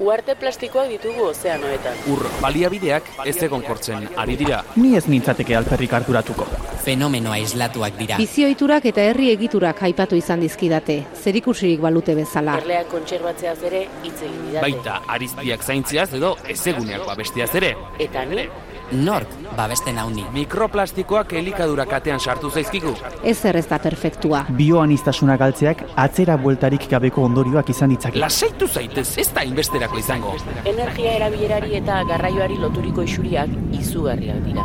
[0.00, 1.98] Uarte plastikoak ditugu ozeanoetan.
[2.08, 4.62] Ur baliabideak ez egon kortzen ari dira.
[4.80, 6.46] Ni ez nintzateke alperrik harturatuko.
[6.80, 8.16] Fenomeno aislatuak dira.
[8.16, 12.56] Bizioiturak eta herri egiturak aipatu izan dizkidate, zerikusirik balute bezala.
[12.62, 14.64] Erleak kontserbatzeaz ere hitz egin didate.
[14.64, 17.74] Baita ariztiak zaintziaz edo ezeguneak babestiaz ere.
[18.00, 18.48] Eta ni,
[18.92, 20.24] Nork babesten hauni.
[20.34, 22.94] Mikroplastikoak elikadura katean sartu zaizkigu.
[23.22, 24.44] Ez ez da perfektua.
[24.50, 28.18] Bioanistasuna galtzeak atzera bueltarik gabeko ondorioak izan ditzake.
[28.18, 30.34] Lasaitu zaitez, ez da inbesterako izango.
[30.64, 34.64] energia erabilerari eta garraioari loturiko isuriak izugarriak dira.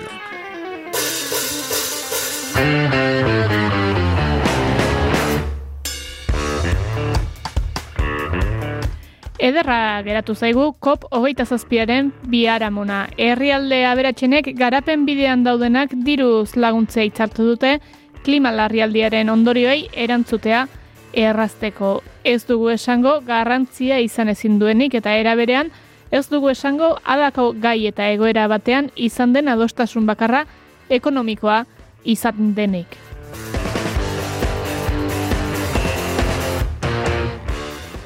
[9.41, 13.07] Ederra geratu zaigu COP hogeita zazpiaren biharamuna.
[13.17, 17.79] Herrialde aberatsenek garapen bidean daudenak diruz laguntzea itzartu dute
[18.21, 20.67] klima larrialdiaren ondorioei erantzutea
[21.13, 22.03] errazteko.
[22.23, 25.71] Ez dugu esango garrantzia izan ezin duenik eta era berean
[26.11, 30.45] ez dugu esango adako gai eta egoera batean izan den adostasun bakarra
[30.89, 31.63] ekonomikoa
[32.03, 32.97] izan denik.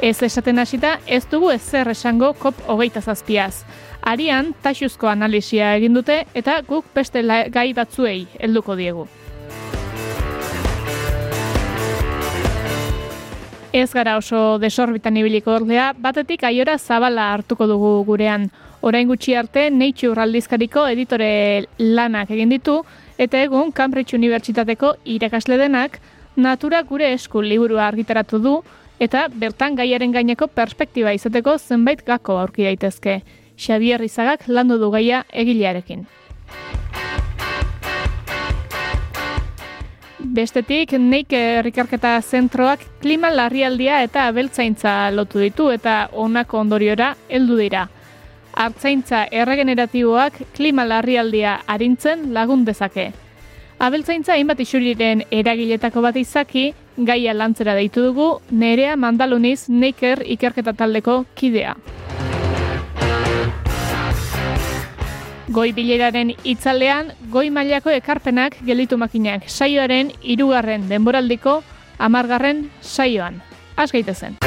[0.02, 3.64] Ez esaten hasita, ez dugu ezer esango COP hogeita zazpiaz.
[4.06, 9.08] Arian, taxuzko analisia egin dute eta guk beste gai batzuei helduko diegu.
[13.76, 18.46] Ez gara oso desorbitan ibiliko ordea, batetik aiora zabala hartuko dugu gurean.
[18.86, 22.78] Orain gutxi arte, Nature aldizkariko editore lanak egin ditu,
[23.18, 26.00] eta egun Cambridge Unibertsitateko irakasle denak,
[26.36, 28.58] Natura gure esku liburua argitaratu du,
[29.00, 33.22] eta bertan gaiaren gaineko perspektiba izateko zenbait gako aurki daitezke.
[33.56, 36.06] Xavier Izagak landu du gaia egilearekin.
[40.36, 47.86] Bestetik, neike herrikarketa zentroak klima larrialdia eta abeltzaintza lotu ditu eta honako ondoriora heldu dira.
[48.56, 53.12] Artzaintza erregeneratiboak klima larrialdia arintzen lagun dezake.
[53.84, 61.26] Abeltzaintza hainbat isuriren eragiletako bat izaki, gaia lantzera deitu dugu, nerea mandaluniz neiker ikerketa taldeko
[61.36, 61.76] kidea.
[65.52, 71.60] Goi bileraren itzalean, goi mailako ekarpenak gelditu makinak saioaren hirugarren denboraldiko
[72.00, 73.44] amargarren saioan.
[73.76, 74.40] Az gaitezen.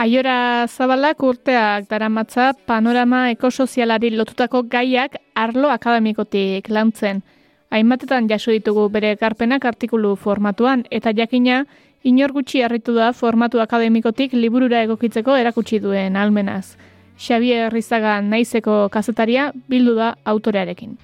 [0.00, 7.20] Aiora Zabalak urteak daramatza panorama ekosozialari lotutako gaiak arlo akademikotik lantzen.
[7.68, 11.66] Hainbatetan jaso ditugu bere ekarpenak artikulu formatuan eta jakina
[12.02, 16.78] inor gutxi harritu da formatu akademikotik liburura egokitzeko erakutsi duen almenaz.
[17.20, 20.96] Xavier Rizaga naizeko kazetaria bildu da autorearekin.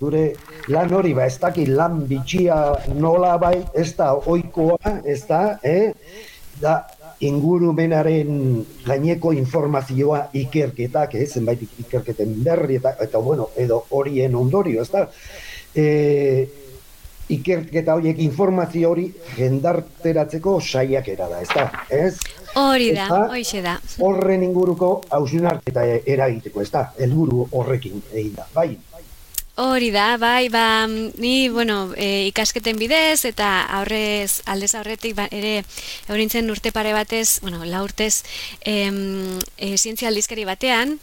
[0.00, 0.24] Zure
[0.74, 2.56] lan hori, ba, ez dakit lan bitxia
[2.98, 5.92] nola bai, ez da oikoa, ez da, eh?
[6.60, 6.80] Da,
[7.24, 11.26] ingurumenaren gaineko informazioa ikerketak, eh?
[11.26, 15.06] zenbait ikerketen berri, eta, eta bueno, edo horien ondorio, ez da?
[15.74, 15.86] E,
[17.34, 21.84] ikerketa horiek informazio hori jendarteratzeko saiakera da, ez da?
[21.88, 22.16] Ez?
[22.60, 23.78] Hori da, hoixe da.
[24.04, 26.88] Horren inguruko hausnarketa eragiteko, ez da?
[26.98, 28.74] Helburu horrekin egin da, bai?
[29.56, 35.60] Hori da, bai, ba, ni, bueno, e, ikasketen bidez eta aurrez, aldez aurretik ba, ere
[36.10, 38.24] eurintzen urte pare batez, bueno, la urtez
[38.66, 40.96] em, e, zientzia aldizkari batean,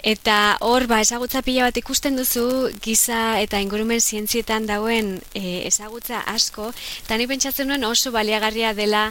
[0.00, 6.24] eta hor, ba, ezagutza pila bat ikusten duzu giza eta ingurumen zientzietan dagoen e, ezagutza
[6.32, 6.72] asko,
[7.04, 9.10] eta ni pentsatzen nuen oso baliagarria dela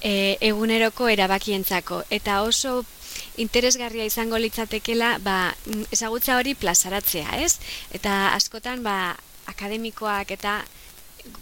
[0.00, 2.78] e, eguneroko erabakientzako, eta oso
[3.36, 7.58] interesgarria izango litzatekela ba, mm, ezagutza hori plazaratzea, ez?
[7.94, 9.16] Eta askotan ba,
[9.48, 10.60] akademikoak eta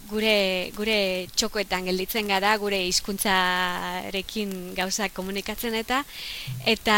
[0.09, 0.97] gure, gure
[1.35, 6.03] txokoetan gelditzen gara, gure hizkuntzarekin gauzak komunikatzen eta
[6.65, 6.97] eta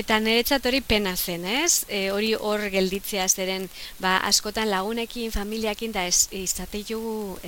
[0.00, 1.84] eta niretzat hori pena zen, ez?
[1.88, 7.38] E, hori hor gelditzea zeren ba, askotan lagunekin, familiakin da ez izate jugu,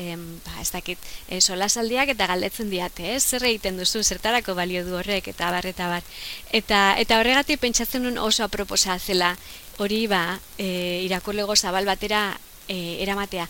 [0.47, 0.99] ba, ez dakit,
[1.29, 3.23] e, solasaldiak eta galdetzen diate, ez?
[3.25, 6.07] Zer egiten duzu, zertarako balio du horrek eta bar, eta bar.
[6.53, 9.37] Eta, eta horregatik pentsatzen nun oso aproposa zela
[9.79, 12.39] hori ba, e, irakurlego zabal batera
[12.69, 13.49] e, eramatea.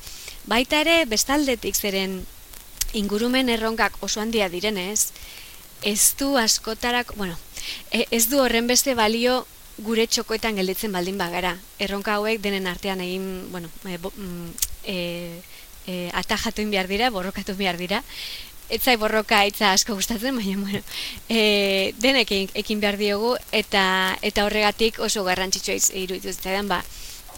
[0.51, 2.23] Baita ere, bestaldetik zeren
[2.99, 5.13] ingurumen erronkak oso handia direnez,
[5.83, 7.37] ez du askotarak, bueno,
[7.91, 9.45] e, ez du horren beste balio
[9.79, 11.57] gure txokoetan gelditzen baldin bagara.
[11.79, 14.49] Erronka hauek denen artean egin, bueno, e, mm,
[14.85, 14.97] e,
[15.87, 18.03] e, atajatu behar dira, borrokatu behar dira.
[18.73, 20.83] Etzai borroka itza asko gustatzen, baina bueno,
[21.29, 26.83] e, denek ekin behar diogu eta eta horregatik oso garrantzitsua iruditu zitzaidan ba,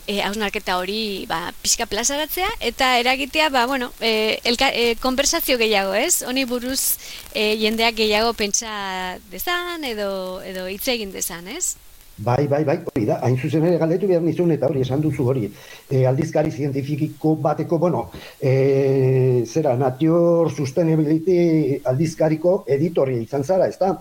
[0.07, 5.95] e, hausnarketa hori ba, pixka plazaratzea, eta eragitea, ba, bueno, e, elka, e, konversazio gehiago,
[5.95, 6.23] ez?
[6.23, 6.99] Honi buruz
[7.33, 11.77] e, jendeak gehiago pentsa dezan, edo, edo hitz egin dezan, ez?
[12.17, 15.25] Bai, bai, bai, hori da, hain zuzen ere galdetu behar nizun eta hori esan duzu
[15.33, 15.49] hori.
[15.91, 18.05] E, aldizkari zientifikiko bateko, bueno,
[18.39, 23.97] e, zera, Nature Sustainability aldizkariko editoria izan zara, ez da?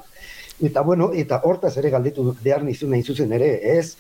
[0.62, 3.50] Eta, bueno, eta hortaz ere galdetu behar nizun hain zuzen ere,
[3.80, 3.96] ez?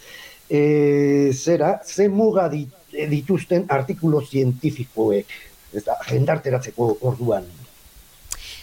[0.50, 5.36] E, zera, ze muga dituzten artikulo zientifikoek,
[5.74, 7.48] ez da, jendarteratzeko orduan.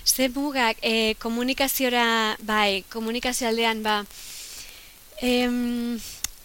[0.04, 4.04] Ze mugak, e, komunikaziora, bai, komunikazio aldean, ba,
[5.20, 5.98] em,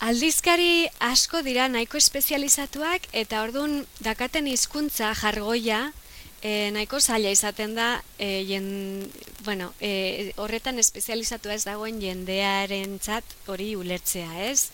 [0.04, 5.94] aldizkari asko dira nahiko espezializatuak, eta orduan dakaten hizkuntza jargoia,
[6.42, 8.68] e, nahiko zaila izaten da, e, jen,
[9.46, 14.70] bueno, e, horretan espezializatua ez dagoen jendearen txat hori ulertzea, ez?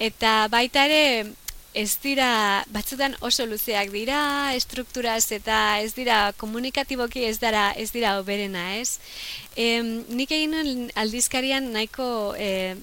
[0.00, 1.34] Eta baita ere,
[1.76, 4.20] ez dira, batzutan oso luzeak dira,
[4.56, 8.98] estrukturaz eta ez dira komunikatiboki ez dara, ez dira oberena, ez?
[9.54, 12.80] E, nik egin aldizkarian nahiko e,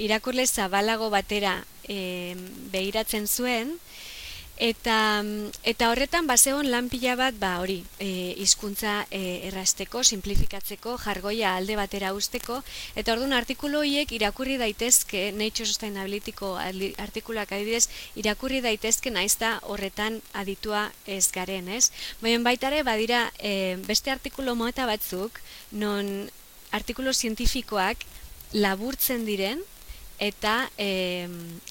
[0.00, 2.34] irakurle zabalago batera e,
[2.72, 3.76] behiratzen zuen,
[4.58, 5.22] Eta,
[5.62, 11.76] eta horretan basegon lan pila bat ba hori e, hizkuntza e, errasteko, simplifikatzeko, jargoia alde
[11.78, 12.56] batera usteko
[12.98, 16.56] eta orduan artikulu horiek irakurri daitezke Nature Sustainabilityko
[16.98, 17.86] artikuluak adibidez
[18.18, 21.92] irakurri daitezke naizta horretan aditua ez garen, ez?
[22.18, 25.38] Baina baita ere badira e, beste artikulu moeta batzuk
[25.70, 26.26] non
[26.74, 28.02] artikulu zientifikoak
[28.58, 29.62] laburtzen diren
[30.18, 31.28] eta e,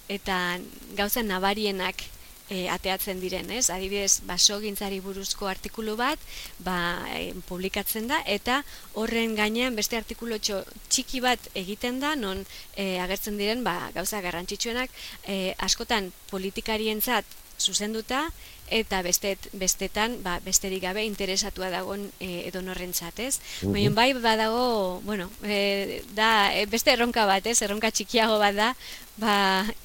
[0.08, 0.56] eta
[0.96, 2.14] gauza nabarienak
[2.50, 3.70] e, ateatzen diren, ez?
[3.74, 6.20] Adibidez, basogintzari buruzko artikulu bat,
[6.64, 6.78] ba,
[7.16, 8.62] e, publikatzen da eta
[8.96, 12.46] horren gainean beste artikulu txiki bat egiten da non
[12.76, 14.94] e, agertzen diren, ba, gauza garrantzitsuenak
[15.26, 17.26] e, askotan politikarientzat
[17.58, 18.28] zuzenduta
[18.70, 23.40] eta bestet, bestetan ba, besterik gabe interesatua dagoen e, edo norrentzat, ez?
[23.64, 27.62] Mm bai badago, bueno, e, da, e, beste erronka bat, ez?
[27.64, 28.74] Erronka txikiago bat da,
[29.18, 29.38] ba,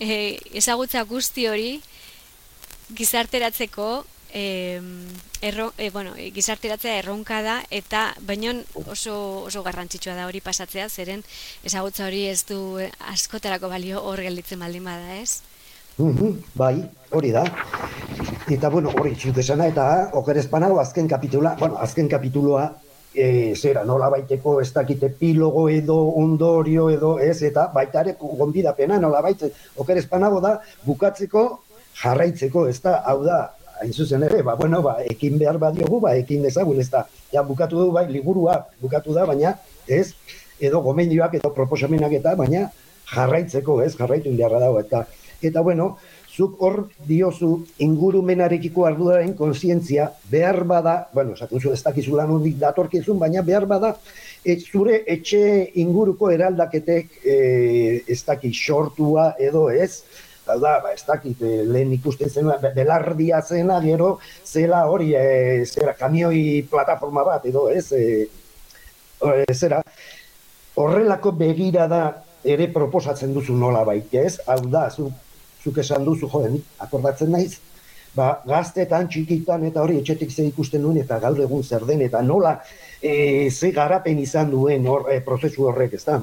[0.03, 1.81] e, ezagutza guzti hori,
[2.95, 4.81] gizarteratzeko e,
[5.41, 8.55] erro, e, bueno, gizarteratzea erronka da eta baino
[8.87, 11.25] oso, oso garrantzitsua da hori pasatzea zeren
[11.65, 12.79] ezagutza hori ez du
[13.13, 15.43] askotarako balio hor gelditzen baldin bada ez?
[15.99, 16.79] Mm bai,
[17.11, 17.43] hori da.
[18.51, 22.71] Eta bueno, hori txut eta oker espanago azken kapitula, bueno, azken kapituloa
[23.15, 28.99] e, zera, nola baiteko ez dakite epilogo edo ondorio edo ez, eta baita ere gonbidapena
[28.99, 31.45] nola baitze, oker espanago da bukatzeko
[32.01, 33.41] jarraitzeko, ez da, hau da,
[33.83, 37.43] hain zuzen ere, ba, bueno, ba, ekin behar badiogu, ba, ekin dezagun, ez da, ja,
[37.47, 39.57] bukatu du, bai, liburua, bukatu da, baina,
[39.87, 40.13] ez,
[40.63, 42.69] edo gomendioak, edo proposamenak eta, baina,
[43.13, 45.07] jarraitzeko, ez, jarraitu indarra dago, eta,
[45.43, 45.97] eta, bueno,
[46.33, 47.51] zuk hor diozu
[47.85, 53.67] ingurumenarekiko arduraren konsientzia behar bada, bueno, esaten zu ez dakizu lan hondik datorkizun, baina behar
[53.69, 53.95] bada,
[54.45, 55.43] e, zure etxe
[55.83, 57.37] inguruko eraldaketek e,
[58.09, 60.05] ez daki sortua edo ez,
[60.53, 65.65] Hau da, ba, ez dakit, eh, lehen ikusten zen, belardia zena, gero, zela hori, e,
[65.65, 68.29] zera, kamioi plataforma bat, edo, ez, e,
[69.55, 69.81] zera,
[70.77, 72.03] horrelako begira da
[72.45, 74.37] ere proposatzen duzu nola baita, ez?
[74.47, 75.09] Hau da, zu,
[75.65, 77.57] zuk esan duzu, joden, akordatzen naiz,
[78.13, 82.21] ba, gaztetan, txikitan, eta hori, etxetik ze ikusten duen, eta gaur egun zer den, eta
[82.21, 82.59] nola,
[83.01, 86.21] e, ze garapen izan duen hor, prozesu horrek, ez da?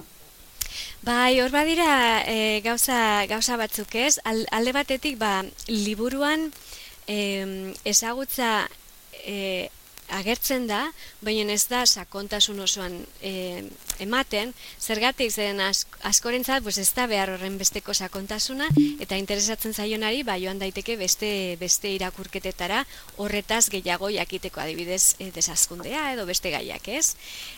[1.00, 6.50] Bai, hor badira e, gauza, gauza batzuk ez, alde batetik ba, liburuan
[7.08, 8.68] e, ezagutza
[9.24, 9.70] e,
[10.12, 10.82] agertzen da,
[11.24, 13.63] baina ez da sakontasun osoan e,
[14.03, 14.51] ematen,
[14.82, 18.68] zergatik zen as, askorentzat pues ez da behar horren besteko sakontasuna,
[19.00, 22.84] eta interesatzen zaionari, ba, joan daiteke beste, beste irakurketetara
[23.24, 27.13] horretaz gehiago jakiteko adibidez e, desazkundea edo beste gaiak, ez?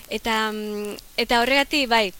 [0.09, 2.11] Eta, mm, eta horregatik, bai,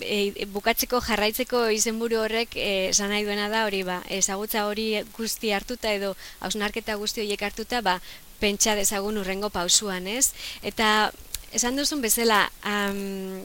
[0.00, 5.52] e, bukatzeko jarraitzeko izenburu horrek e, esan nahi duena da hori ba ezagutza hori guzti
[5.52, 7.98] hartuta edo hausnarketa guzti horiek hartuta ba
[8.40, 10.32] pentsa dezagun urrengo pausuan ez?
[10.62, 11.10] Eta
[11.52, 13.42] esan duzun bezala um,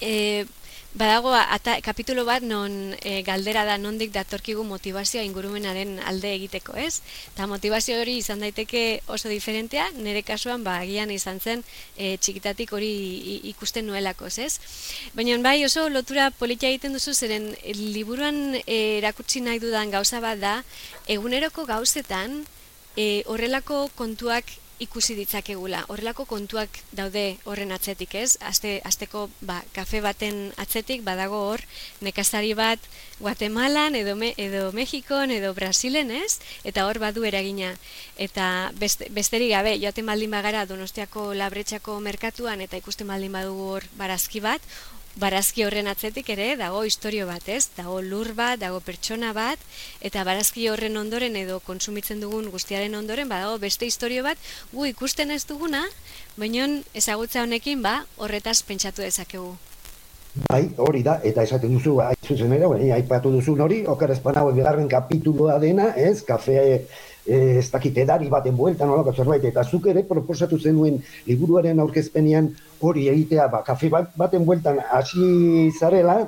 [0.00, 0.44] e,
[0.96, 2.72] Badago ata, kapitulo bat non
[3.04, 7.02] e, galdera da nondik datorkigu motivazioa ingurumenaren alde egiteko, ez?
[7.36, 11.66] Ta motivazio hori izan daiteke oso diferentea, nire kasuan ba agian izan zen
[12.00, 12.88] e, txikitatik hori
[13.52, 14.56] ikusten nuelako, ez?
[15.12, 20.40] Baina bai oso lotura politia egiten duzu zeren liburuan e, erakutsi nahi dudan gauza bat
[20.40, 20.62] da
[21.12, 22.40] eguneroko gauzetan
[22.96, 25.84] e, horrelako kontuak ikusi ditzakegula.
[25.88, 28.36] Horrelako kontuak daude horren atzetik, ez?
[28.44, 31.64] Aste asteko ba, kafe baten atzetik badago hor
[32.04, 32.80] nekazari bat
[33.20, 36.38] Guatemalan edo me, edo Mexikon edo Brasilen, ez?
[36.64, 37.72] Eta hor badu eragina.
[38.16, 43.88] Eta beste, besterik gabe, joaten baldin bagara Donostiako Labretxako merkatuan eta ikusten baldin badugu hor
[43.96, 44.60] barazki bat,
[45.20, 47.68] barazki horren atzetik ere dago historio bat, ez?
[47.76, 49.60] Dago lur bat, dago pertsona bat,
[50.04, 54.38] eta barazki horren ondoren edo konsumitzen dugun guztiaren ondoren badago beste historio bat,
[54.72, 55.86] gu ikusten ez duguna,
[56.36, 59.56] baina ezagutza honekin ba horretaz pentsatu dezakegu.
[60.50, 61.96] Bai, hori da, eta esaten duzu,
[62.26, 66.58] zuzen ere, aipatu duzu hori, okar espanago bigarren kapituloa dena, ez, kafe
[67.26, 72.52] Eh, ez dakit edari baten bueltan nolako zerbait, eta zuk ere proposatu zenuen liburuaren aurkezpenean
[72.78, 76.20] hori egitea, ba, kafe baten bueltan hasi zarela,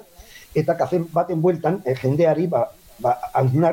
[0.59, 2.64] eta kafe baten bueltan e, jendeari ba,
[2.99, 3.14] ba,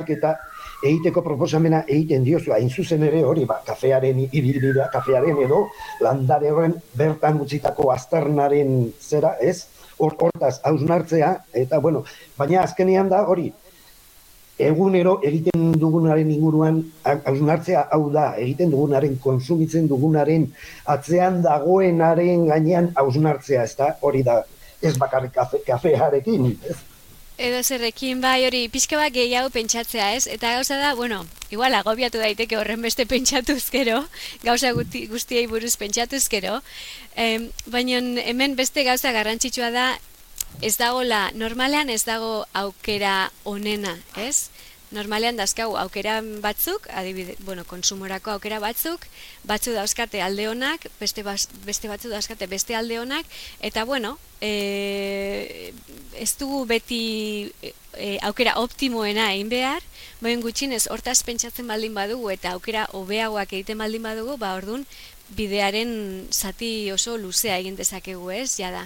[0.07, 0.35] eta
[0.83, 5.65] egiteko proposamena egiten diozu, hain zuzen ere hori, ba, kafearen ibilbidea, kafearen edo,
[6.01, 9.65] landare horren bertan utzitako aztarnaren zera, ez?
[9.97, 12.03] Hortaz, hausnartzea, eta bueno,
[12.37, 13.49] baina azkenean da hori,
[14.57, 20.47] egunero egiten dugunaren inguruan hausnartzea hau da, egiten dugunaren konsumitzen dugunaren
[20.85, 24.41] atzean dagoenaren gainean hausnartzea, ez da, hori da,
[24.81, 26.77] ez bakarrik kafe, kafearekin, ez?
[27.35, 32.21] Edo zerrekin bai hori pixka bat gehiago pentsatzea ez, eta gauza da, bueno, igual agobiatu
[32.21, 34.05] daiteke horren beste pentsatuzkero,
[34.45, 36.61] gauza guti, guztiei buruz pentsatuzkero,
[37.19, 39.89] eh, baina hemen beste gauza garrantzitsua da,
[40.61, 44.49] ez dago la, normalean ez dago aukera onena, ez?
[44.95, 49.07] Normalean dazkau aukera batzuk, adibide, bueno, konsumorako aukera batzuk,
[49.43, 51.25] batzu dauzkate alde honak, beste,
[51.65, 53.25] beste batzu dauzkate beste alde honak,
[53.59, 55.73] eta bueno, e,
[56.15, 57.01] ez dugu beti
[57.97, 59.83] e, aukera optimoena egin behar,
[60.21, 64.85] baina gutxinez hortaz pentsatzen baldin badugu eta aukera hobeagoak egiten baldin badugu, ba ordun
[65.35, 68.85] bidearen zati oso luzea egin dezakegu ez, jada.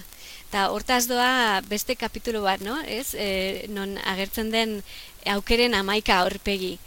[0.50, 2.80] Eta hortaz doa beste kapitulu bat, no?
[2.82, 3.14] Ez?
[3.14, 4.80] E, non agertzen den
[5.30, 6.80] aukeren amaika aurpegi.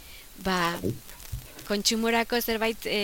[0.43, 0.75] Ba,
[1.63, 2.99] kontsumorako zerbait e,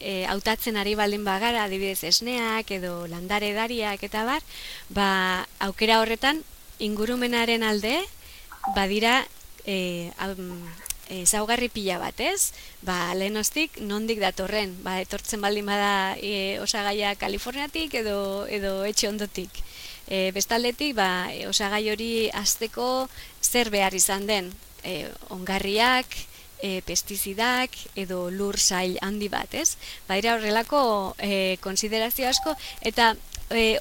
[0.00, 4.40] e, hautatzen ari baldin bagara, adibidez esneak edo landare dariak eta bar,
[4.88, 5.10] ba,
[5.68, 6.40] aukera horretan
[6.80, 7.98] ingurumenaren alde
[8.72, 9.18] badira
[9.66, 12.54] e, e, zaugarri pila bat, ez?
[12.80, 19.60] Ba, lehenostik nondik datorren, ba, etortzen baldin bada e, osagaia Kaliforniatik edo, edo etxe ondotik.
[20.10, 23.08] E, bestaldetik, ba, e, osagai hori azteko
[23.40, 24.50] zer behar izan den,
[24.82, 26.16] e, ongarriak,
[26.60, 29.76] e, pestizidak edo lur sail handi bat, ez?
[30.08, 33.14] Ba, horrelako e, konsiderazio asko, eta
[33.50, 33.78] e,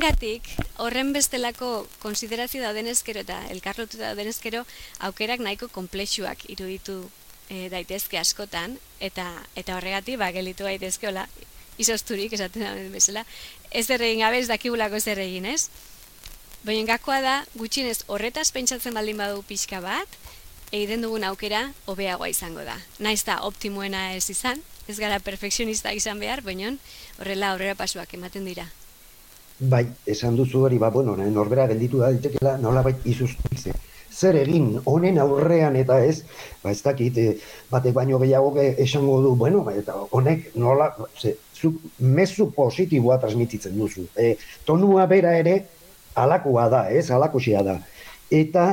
[0.00, 4.64] gatik, horren bestelako konsiderazio da denezkero eta elkarlotu da denezkero
[5.00, 7.10] aukerak nahiko komplexuak iruditu
[7.48, 11.26] e, daitezke askotan eta eta horregatik ba gelitu daitezke hola
[11.78, 13.24] izosturik esaten da bezala
[13.74, 15.68] ez erregin gabe ez dakibulako ez erregin ez?
[16.64, 20.20] Baina gakoa da gutxinez horretaz pentsatzen baldin badu pixka bat
[20.72, 22.78] egiten dugun aukera hobeagoa izango da.
[22.98, 26.74] Naiz da optimoena ez izan ez gara perfekzionista izan behar, baina
[27.18, 28.66] horrela aurrera pasuak ematen dira.
[29.58, 33.60] Bai, esan duzu hori, ba, bueno, norbera gelditu da ditekela, nola bai izuztik
[34.14, 36.22] Zer egin, honen aurrean eta ez,
[36.62, 37.34] ba, ez dakit, e,
[37.72, 43.74] batek baino gehiago esango du, bueno, ba, eta honek nola, ze, zu, mezu positiboa transmititzen
[43.78, 44.06] duzu.
[44.16, 45.56] E, tonua bera ere,
[46.14, 47.78] alakoa da, ez, alakosia da.
[48.30, 48.66] Eta,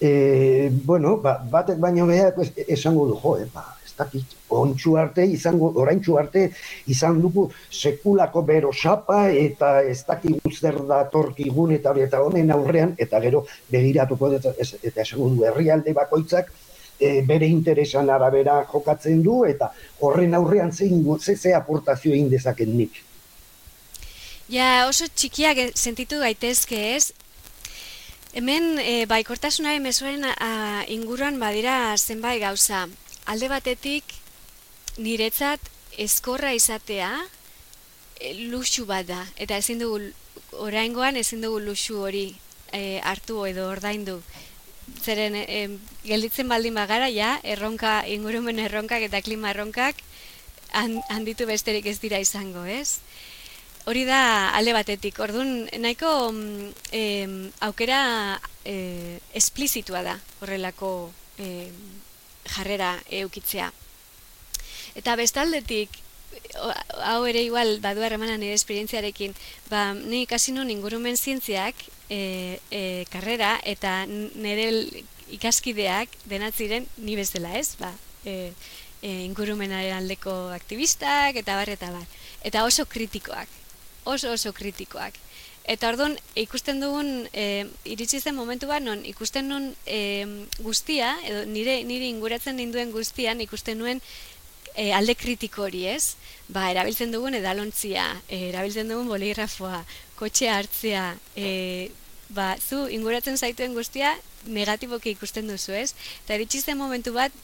[0.00, 3.68] e, bueno, ba, batek baino gehiago esango du, jo, e, ba,
[4.00, 6.46] dakit, ontsu arte, izango, oraintzu arte,
[6.90, 12.96] izan dugu sekulako bero sapa, eta ez dakit zer da torkigun, eta eta honen aurrean,
[12.98, 16.50] eta gero begiratuko, eta, eta esango du herrialde bakoitzak,
[17.00, 22.76] e, bere interesan arabera jokatzen du eta horren aurrean zein ze ze aportazio egin dezaken
[22.76, 23.02] nik.
[24.48, 27.12] Ja, oso txikiak e, sentitu gaitezke ez,
[28.30, 32.84] Hemen, e, baikortasunaren mesuaren a, inguruan badira zenbait gauza.
[33.30, 34.10] Alde batetik,
[34.98, 35.62] niretzat
[36.02, 37.10] eskorra izatea
[38.18, 39.20] e, luxu bat da.
[39.38, 40.00] Eta ezin dugu,
[40.58, 42.24] oraingoan ezin dugu luxu hori
[42.74, 44.16] e, hartu edo ordaindu.
[45.04, 45.60] Zeren, e,
[46.02, 50.02] gelditzen baldin bagara, ja, erronka, ingurumen erronkak eta klima erronkak
[50.72, 52.98] handitu besterik ez dira izango, ez?
[53.86, 55.18] Hori da alde batetik.
[55.22, 58.02] Ordun nahiko mm, aukera
[58.64, 60.92] e, esplizitua da horrelako
[61.38, 61.70] e,
[62.46, 63.70] jarrera eukitzea.
[64.98, 66.00] Eta bestaldetik
[67.10, 69.34] hau ere igual badu harremana nire esperientziarekin,
[69.70, 71.74] ba ni ikasi nun ingurumen zientziak
[72.08, 74.70] e, e, karrera eta nire
[75.30, 77.76] ikaskideak denatziren ni bezala, ez?
[77.78, 77.92] Ba,
[78.24, 78.52] e,
[79.02, 82.06] e, ingurumenaren aldeko aktivistak eta bar eta bar.
[82.42, 83.60] Eta oso kritikoak
[84.04, 85.14] oso oso kritikoak.
[85.70, 90.26] Eta orduan ikusten dugun e, iritsi zen momentu bat non ikusten nun e,
[90.64, 94.00] guztia edo nire nire inguratzen ninduen guztian ikusten nuen
[94.74, 96.16] e, alde kritiko hori, ez?
[96.48, 99.82] Ba, erabiltzen dugun edalontzia, e, erabiltzen dugun boligrafoa,
[100.18, 101.04] kotxe hartzea,
[101.36, 101.90] e,
[102.34, 104.16] ba, zu inguratzen zaituen guztia
[104.46, 105.92] negatiboki ikusten duzu, ez?
[106.24, 107.34] Eta iritsi zen momentu bat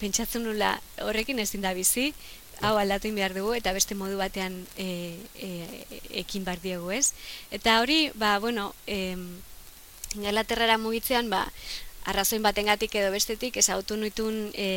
[0.00, 2.10] pentsatzen nula horrekin ezin da bizi,
[2.60, 5.50] hau aldatu behar dugu eta beste modu batean e, e,
[6.22, 7.12] ekin bar diegu, ez?
[7.50, 9.16] Eta hori, ba, bueno, e,
[10.16, 11.44] Ingalaterrara mugitzean, ba,
[12.10, 14.68] arrazoin batengatik edo bestetik ezautu nitun e,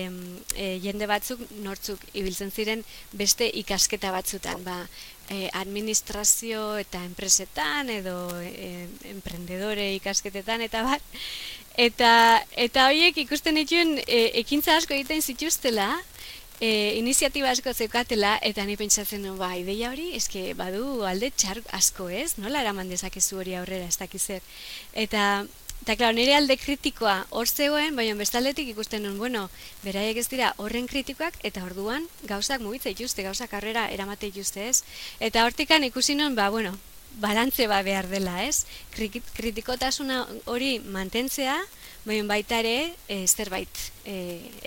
[0.55, 2.83] e, jende batzuk nortzuk ibiltzen ziren
[3.17, 4.77] beste ikasketa batzutan, ba,
[5.29, 11.21] e, administrazio eta enpresetan edo e, emprendedore ikasketetan eta bat
[11.79, 12.11] eta
[12.67, 15.89] eta horiek ikusten dituen e, ekintza asko egiten zituztela
[16.63, 21.59] e, iniziatiba asko zeukatela, eta ni pentsatzen nuen, ba, ideia hori, eske badu alde txar
[21.75, 24.45] asko ez, nola eraman dezakezu hori aurrera, ez dakiz zer.
[25.03, 25.25] Eta,
[25.83, 29.49] eta klar, nire alde kritikoa hor zegoen, baina bestaldetik ikusten nuen, bueno,
[29.83, 34.85] beraiek ez dira horren kritikoak, eta orduan gauzak mugitza ituzte, gauzak karrera eramate ituzte ez.
[35.19, 36.77] Eta hortikan ikusi nuen, ba, bueno,
[37.19, 38.63] balantze ba behar dela, ez?
[38.95, 41.59] Kritikotasuna hori mantentzea,
[42.07, 44.15] baina baita ere, e, zerbait e,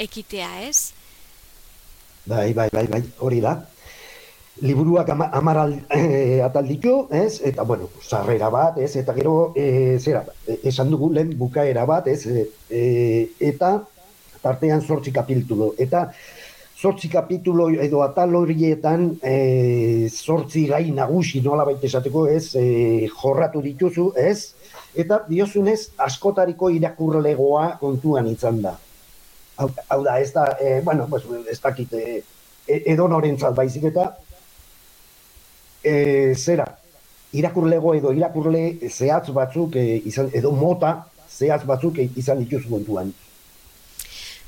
[0.04, 0.92] ekitea, ez?
[2.26, 3.52] Bai, bai, bai, bai, hori da.
[4.60, 5.58] Liburuak amar
[5.94, 7.40] e, atal ditu, ez?
[7.44, 8.96] Eta, bueno, sarrera bat, ez?
[8.96, 10.24] Eta gero, e, zera,
[10.64, 12.26] esan dugu lehen bukaera bat, ez?
[12.26, 13.76] E, eta,
[14.42, 15.74] tartean sortzi kapitulo.
[15.78, 16.08] Eta,
[16.74, 22.56] sortzi kapitulo edo atal horietan, e, sortzi gai nagusi nola baita esateko, ez?
[22.58, 24.56] E, jorratu dituzu, ez?
[24.98, 28.74] Eta, diozunez, askotariko irakurlegoa kontuan izan da
[29.56, 32.22] hau, da, ez da, e, bueno, pues, ez dakit, e,
[32.66, 34.10] edo norentzat baizik eta,
[35.82, 36.66] e, zera,
[37.36, 40.96] irakurlego edo irakurle zehatz batzuk, e, izan, edo mota
[41.30, 43.12] zehatz batzuk izan dituz kontuan.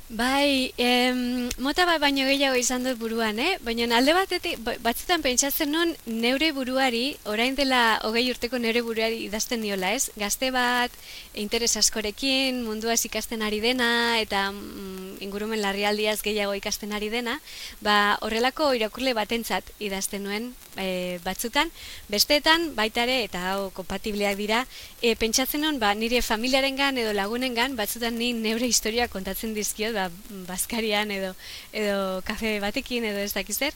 [0.08, 3.58] Bai, em, mota bat baino gehiago izan dut buruan, eh?
[3.60, 9.26] Baina alde batetik, ba, batzutan pentsatzen nun neure buruari, orain dela hogei urteko neure buruari
[9.26, 10.08] idazten diola, ez?
[10.16, 10.94] Gazte bat,
[11.34, 17.36] interes askorekin, munduaz ikasten ari dena, eta mm, ingurumen larrialdiaz gehiago ikasten ari dena,
[17.84, 21.68] ba, horrelako irakurle batentzat idazten nuen e, batzutan,
[22.08, 24.64] besteetan, baita ere, eta hau kompatibleak dira,
[25.02, 30.06] e, pentsatzen nun, ba, nire familiarengan edo lagunengan, batzutan ni neure historia kontatzen dizkiot, ba,
[30.48, 31.34] baskarian edo
[31.72, 33.74] edo kafe batekin edo ez dakiz zer.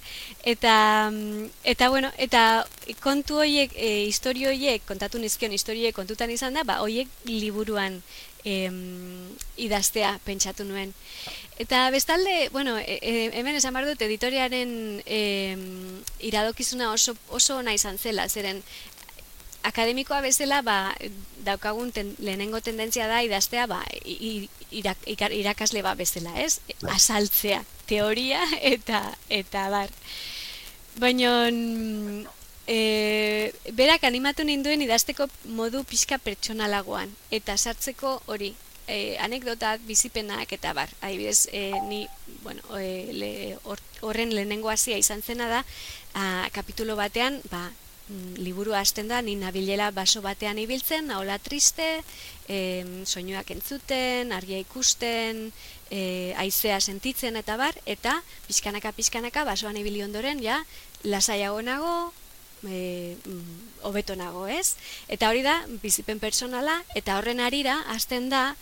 [0.54, 0.74] Eta
[1.74, 2.64] eta bueno eta
[3.02, 8.00] kontu hoiek e, istorio hoiek kontatu nizkion istorie kontutan izan da ba hoiek liburuan
[8.44, 10.94] em, idaztea pentsatu nuen.
[11.62, 15.62] Eta bestalde bueno e, e, hemen esan bar dut editoriaren em,
[16.20, 18.62] iradokizuna oso oso ona izan zela zeren
[19.62, 20.94] akademikoa bezala ba,
[21.46, 23.82] daukagun ten, lehenengo tendentzia da idaztea ba,
[24.70, 26.60] irak, irakasle ba bezala, ez?
[26.80, 26.96] Bai.
[26.96, 28.42] Asaltzea, teoria
[28.74, 29.90] eta eta bar.
[31.00, 31.32] Baina
[32.66, 38.52] e, berak animatu ninduen idazteko modu pixka pertsonalagoan eta sartzeko hori
[38.86, 40.90] e, anekdotak, bizipenak eta bar.
[41.00, 42.06] Adibidez, e, ni,
[42.42, 43.32] bueno, e, le,
[44.02, 45.64] horren lehenengo hasia izan zena da,
[46.14, 47.70] a, kapitulo batean, ba,
[48.36, 52.02] Liburu hasten da, ni nabilela baso batean ibiltzen, hola triste,
[52.48, 52.58] e,
[53.06, 55.46] soinuak entzuten, argia ikusten,
[55.90, 56.00] e,
[56.40, 60.62] aizea sentitzen eta bar, eta pixkanaka pixkanaka basoan ibili ondoren, ja,
[61.04, 62.12] lasaiago nago,
[62.68, 63.16] e,
[63.82, 64.74] hobeto nago, ez?
[65.08, 68.52] Eta hori da, bizipen personala, eta horren arira, hasten da,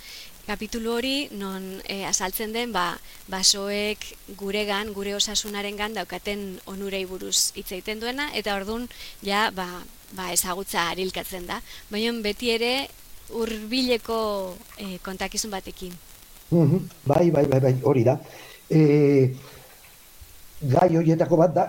[0.50, 2.98] kapitulu hori non e, azaltzen den ba,
[3.30, 4.02] basoek
[4.38, 8.88] guregan, gure osasunarengan daukaten onurei buruz hitz egiten duena eta ordun
[9.22, 9.68] ja ba,
[10.16, 11.60] ba ezagutza arilkatzen da.
[11.90, 12.72] Baina beti ere
[13.30, 14.20] hurbileko
[14.76, 15.94] e, kontakizun batekin.
[16.50, 18.18] Mhm, bai, bai, bai, bai, hori da.
[18.66, 18.80] E,
[20.60, 21.68] gai horietako bat da,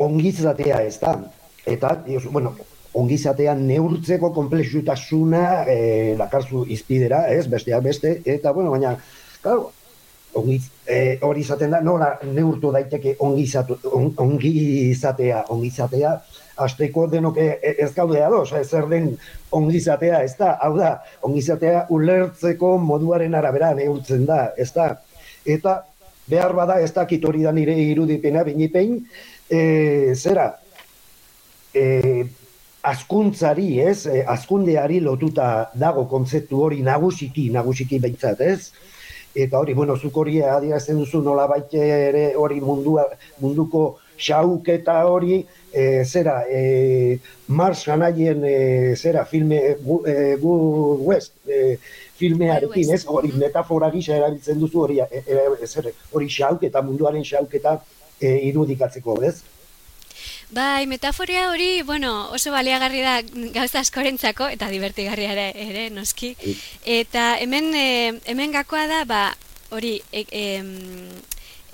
[0.00, 1.18] ongizatea ez da.
[1.68, 1.92] Eta,
[2.30, 2.56] bueno,
[2.94, 5.78] ongizatea neurtzeko komplexutasuna e,
[6.18, 8.94] lakarzu izpidera, ez, besteak beste, eta, bueno, baina,
[9.42, 9.72] claro,
[10.34, 16.14] ongiz, e, hori izaten da, nola neurtu daiteke ongizatu, on, ongizatea, ongizatea,
[16.64, 19.10] asteko denok e, e, ez gaude ados, ez zer den
[19.54, 20.94] ongizatea, ez da, hau da,
[21.26, 24.92] ongizatea ulertzeko moduaren arabera neurtzen da, ez da,
[25.44, 25.80] eta
[26.30, 29.00] behar bada ez da kitori da nire irudipena, binipein,
[29.50, 30.52] e, zera,
[31.74, 32.24] e,
[32.84, 38.72] askuntzari, ez, e, askundeari lotuta dago kontzeptu hori nagusiki, nagusiki behintzat, ez,
[39.34, 43.06] eta hori, bueno, zuk hori adierazten duzu nola ere hori mundua,
[43.40, 47.18] munduko xauketa hori, e, zera, e,
[47.48, 50.54] Mars Ganaien, e, zera, filme, gu, e, gu
[51.08, 51.78] West, e,
[52.20, 57.80] filmearekin, ez, hori metafora gisa erabiltzen duzu hori, e, e, hori xauketa, munduaren xauketa
[58.20, 59.40] e, irudikatzeko, ez?
[60.50, 63.20] Bai, metaforia hori, bueno, oso baliagarri da
[63.54, 66.34] gauza askorentzako eta divertigarria ere, ere noski.
[66.84, 69.22] Eta hemen e, hemen gakoa da, ba,
[69.70, 70.22] hori e,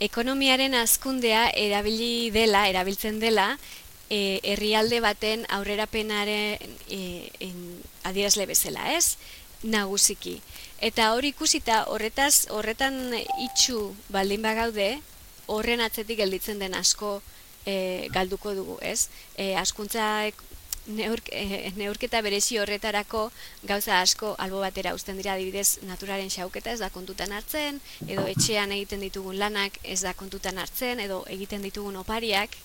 [0.00, 3.59] ekonomiaren azkundea erabili dela, erabiltzen dela,
[4.09, 7.52] e, herrialde baten aurrerapenaren e,
[8.04, 9.16] adierazle bezala, ez?
[9.62, 10.38] Nagusiki.
[10.80, 13.12] Eta hori ikusita horretaz horretan
[13.44, 14.94] itxu baldin bagaude,
[15.50, 17.18] horren atzetik gelditzen den asko
[17.66, 19.09] e, galduko dugu, ez?
[19.37, 20.31] E, askuntza
[20.87, 23.31] neurk, e, neurketa berezi horretarako
[23.62, 28.73] gauza asko albo batera uzten dira adibidez naturaren xauketa ez da kontutan hartzen, edo etxean
[28.77, 32.57] egiten ditugun lanak ez da kontutan hartzen, edo egiten ditugun opariak,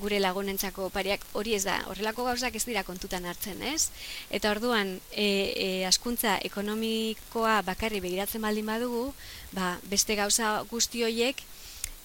[0.00, 3.90] gure lagunentzako opariak hori ez da, horrelako gauzak ez dira kontutan hartzen, ez?
[4.30, 9.10] Eta orduan, e, e, askuntza ekonomikoa bakarri begiratzen baldin badugu,
[9.52, 11.44] ba, beste gauza guzti horiek,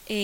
[0.10, 0.19] e,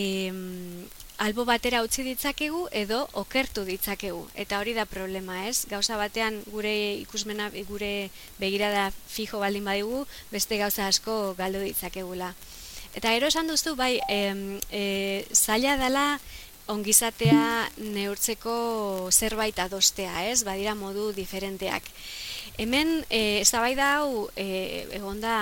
[1.17, 4.25] albo batera utzi ditzakegu edo okertu ditzakegu.
[4.35, 5.65] Eta hori da problema, ez?
[5.69, 12.33] Gauza batean gure ikusmena, gure begirada fijo baldin badigu, beste gauza asko galdu ditzakegula.
[12.93, 14.19] Eta gero esan duzu, bai, e,
[14.69, 16.19] e, zaila dela
[16.67, 20.43] ongizatea neurtzeko zerbait adostea, ez?
[20.45, 21.83] Badira modu diferenteak.
[22.57, 25.37] Hemen, e, ez da bai da hau, e, egon da,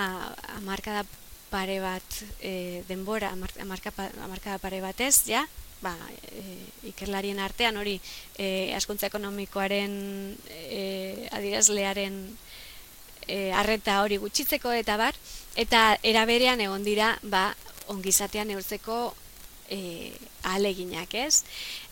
[0.56, 1.04] amarkada
[1.52, 5.44] pare bat e, denbora, amarkada pare batez, ja,
[5.82, 5.94] ba,
[6.30, 6.42] e,
[6.92, 7.98] ikerlarien artean hori
[8.38, 9.92] e, askontza ekonomikoaren
[10.48, 12.18] e, adirazlearen
[13.26, 15.18] e, arreta hori gutxitzeko eta bar,
[15.56, 17.50] eta eraberean egon dira ba,
[17.92, 19.12] ongizatean neurtzeko
[19.68, 20.12] e,
[20.54, 21.42] aleginak, ez?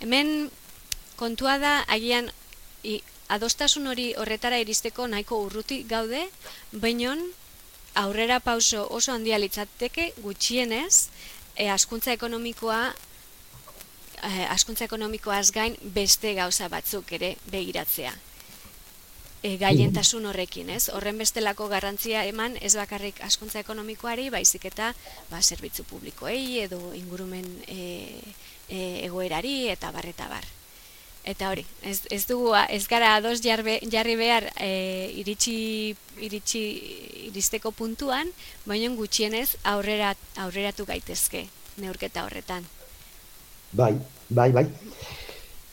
[0.01, 0.51] Hemen
[1.21, 2.31] kontua da agian
[2.85, 3.01] i,
[3.31, 6.25] adostasun hori horretara iristeko nahiko urruti gaude,
[6.73, 7.23] bainon
[8.01, 11.09] aurrera pauso oso handia litzateke gutxienez,
[11.57, 12.83] e, askuntza ekonomikoa
[14.49, 18.13] askuntza ekonomikoaz gain beste gauza batzuk ere begiratzea.
[19.41, 20.91] E, gaientasun horrekin, ez?
[20.93, 24.93] Horren bestelako garrantzia eman ez bakarrik askuntza ekonomikoari, baizik eta
[25.31, 27.79] ba, zerbitzu publikoei edo ingurumen e,
[28.69, 30.45] e, egoerari eta barreta bar.
[31.25, 34.69] Eta hori, ez, ez dugu, ez gara ados jarbe, jarri behar e,
[35.21, 36.63] iritsi, iritsi
[37.29, 38.29] iristeko puntuan,
[38.69, 41.47] baina gutxienez aurrera, aurreratu gaitezke
[41.81, 42.69] neurketa horretan.
[43.73, 43.97] Bai,
[44.29, 44.67] bai, bai.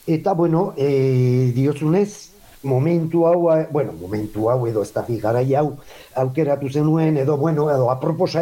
[0.06, 2.32] Eta, bueno, e, diozunez,
[2.64, 5.78] momentu hau, eh, bueno, momentu hau edo ez da garai hau,
[6.16, 8.42] aukeratu zenuen, edo, bueno, edo aproposa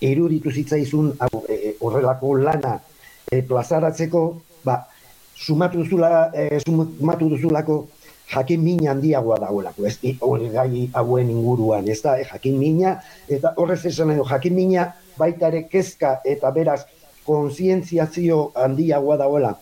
[0.00, 2.80] eruditu zitzaizun hau, e, horrelako lana
[3.30, 4.86] e, plazaratzeko, ba,
[5.34, 7.88] sumatu, duzula, e, sumatu duzulako
[8.30, 13.84] jakin mina handiagoa dagoelako, ez hori gai hauen inguruan, ez da, jakin mina, eta horrez
[13.86, 16.84] esan edo, jakin mina baita ere kezka eta beraz
[17.26, 19.56] konsientziazio handiagoa dagoela.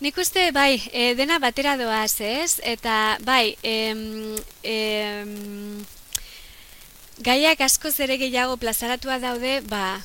[0.00, 2.60] Nik uste, bai, e, dena batera doaz, ez?
[2.62, 5.30] Eta, bai, em, em,
[7.24, 10.02] gaiak asko zere gehiago plazaratua daude, ba,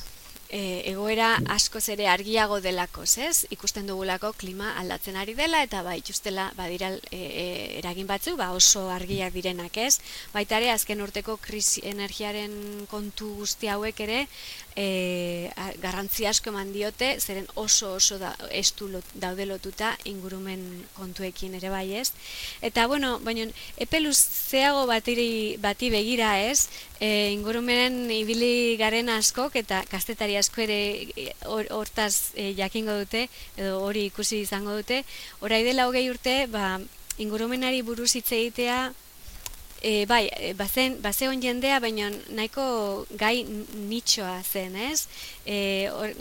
[0.52, 3.46] e, egoera askoz ere argiago delako, ez?
[3.54, 7.46] Ikusten dugulako klima aldatzen ari dela eta bai justela badira e, e,
[7.80, 9.98] eragin batzu, ba oso argiak direnak, ez?
[10.34, 14.26] Baita ere azken urteko krisi energiaren kontu guzti hauek ere
[14.76, 15.50] e,
[15.82, 20.62] garrantzi asko eman diote, zeren oso oso da, estu lot, daude lotuta ingurumen
[20.96, 22.10] kontuekin ere bai ez.
[22.60, 23.48] Eta bueno, baina
[23.80, 26.68] epeluz zeago batiri, bati begira ez,
[27.00, 30.80] e, ingurumenen ibili garen askok eta kastetari asko ere
[31.16, 35.02] e, hortaz e, jakingo dute, edo hori ikusi izango dute,
[35.40, 36.76] orai dela hogei urte, ba,
[37.22, 38.92] ingurumenari buruz hitz egitea
[39.82, 42.64] E, bai, e, bazen, bazeon jendea, baina nahiko
[43.18, 45.08] gai nitxoa zen, ez?
[45.44, 46.12] E, or,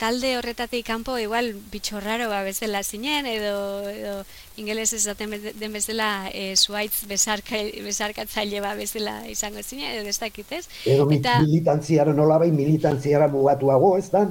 [0.00, 4.14] talde horretatik kanpo igual bitxorraro ba bezala zinen, edo, edo
[4.56, 10.56] ingeles esaten den bezala e, suaitz bezarka, bezarkatzaile ba bezala izango zinen, edo ez dakit,
[10.56, 10.64] ez?
[10.88, 14.30] Edo Eta, militantziara nola bai, militantziara mugatuago, ez da?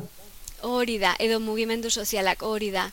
[0.61, 2.89] Hori da, edo mugimendu sozialak hori da.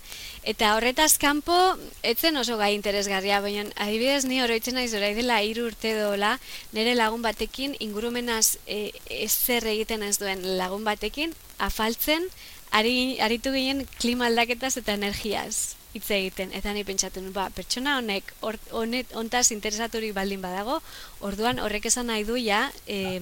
[0.47, 1.55] Eta horretaz kanpo,
[2.03, 6.37] etzen oso gai interesgarria, baina adibidez ni oroitzen naiz orai dela hiru urte dola,
[6.73, 12.29] nire lagun batekin ingurumenaz e, ezer egiten ez duen lagun batekin afaltzen
[12.71, 16.53] ari, aritu ginen klima aldaketaz eta energiaz hitz egiten.
[16.57, 18.33] Eta ni pentsatu ba, pertsona honek
[18.77, 20.81] honet ontaz interesaturik baldin badago,
[21.25, 23.21] orduan horrek esan nahi du ja, eh,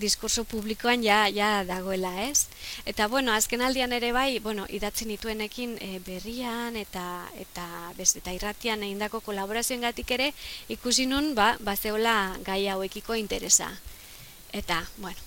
[0.00, 2.46] diskurso publikoan ja, ja dagoela, ez?
[2.86, 7.06] Eta, bueno, azken aldian ere bai, bueno, idatzi nituenekin e, berrian eta
[7.40, 7.66] eta
[7.98, 10.32] bez, eta irratian egindako kolaborazioen gatik ere,
[10.68, 13.70] ikusi nun, ba, bazeola gai hauekiko interesa.
[14.52, 15.18] Eta, bueno,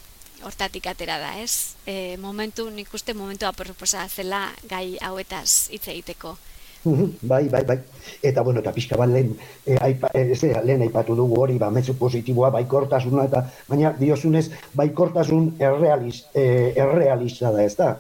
[0.43, 1.75] hortatik atera da, ez?
[1.85, 6.37] E, momentu, nik uste momentu aproposa zela gai hauetaz hitz egiteko.
[7.21, 7.79] Bai, bai, bai.
[8.23, 9.33] Eta, bueno, eta pixka bat lehen,
[9.65, 15.55] e, aipa, e, lehen aipatu dugu hori, ba, metzu positiboa, baikortasuna, eta baina diozunez, baikortasun
[15.59, 17.97] errealiz, e, errealiza da, ez da?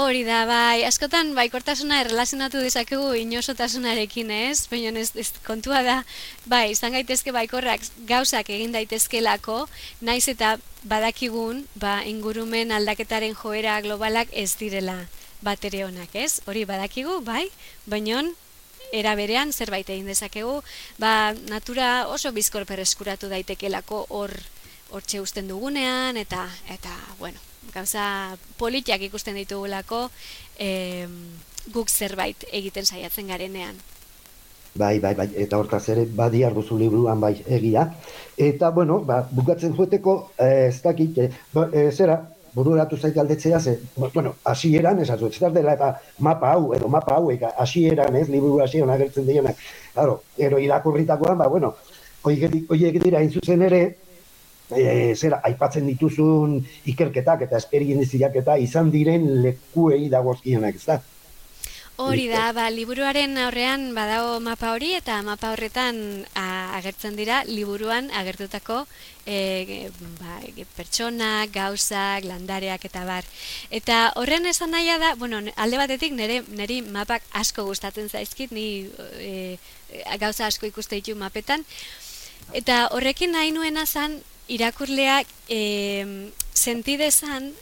[0.00, 4.66] Hori da, bai, askotan baikortasuna erlazionatu dezakegu inosotasunarekin, ez?
[4.70, 6.00] Baina ez, ez kontua da,
[6.46, 9.64] bai, izan gaitezke baikorrak gauzak egin daitezkelako,
[10.00, 10.56] naiz eta
[10.90, 15.02] badakigun, ba, ingurumen aldaketaren joera globalak ez direla
[15.42, 16.40] batere honak, ez?
[16.46, 17.48] Hori badakigu, bai,
[17.86, 18.22] baino
[18.92, 20.60] era berean zerbait egin dezakegu,
[20.98, 24.34] ba, natura oso bizkor pereskuratu daitekelako hor
[24.90, 27.38] hortxe usten dugunean eta eta bueno,
[27.74, 30.08] gauza politiak ikusten ditugulako
[30.58, 31.06] e,
[31.70, 33.78] guk zerbait egiten saiatzen garenean.
[34.74, 37.88] Bai, bai, bai, eta hortaz ere badi arduzu liburuan bai egia.
[38.38, 42.20] Eta, bueno, ba, bukatzen jueteko, eh, ez dakit, eh, ba, eh, zera,
[42.54, 47.16] bururatu zait galdetzea, ze, bueno, asieran, ez azu, ez dela eta mapa hau, edo mapa
[47.16, 49.56] hauek, asieran, ez, liburu asieran agertzen dionak,
[49.94, 51.74] claro, ero irakurritakoan, ba, bueno,
[52.22, 53.82] horiek dira zuzen ere,
[54.70, 56.58] e, zera, aipatzen dituzun
[56.92, 61.00] ikerketak eta esperientziak eta izan diren lekuei dagozkienak, ez da?
[62.00, 65.98] Hori da, ba, liburuaren aurrean badago mapa hori eta mapa horretan
[66.32, 68.78] agertzen dira liburuan agertutako
[69.28, 70.38] e, ba,
[70.78, 73.28] pertsonak, gauzak, landareak eta bar.
[73.68, 78.88] Eta horren esan nahia da, bueno, alde batetik nire, niri mapak asko gustatzen zaizkit, ni
[79.20, 79.58] e,
[80.24, 81.68] gauza asko ikuste ditu mapetan.
[82.56, 85.60] Eta horrekin nahi nuena zan irakurleak e,
[86.56, 87.52] sentidezan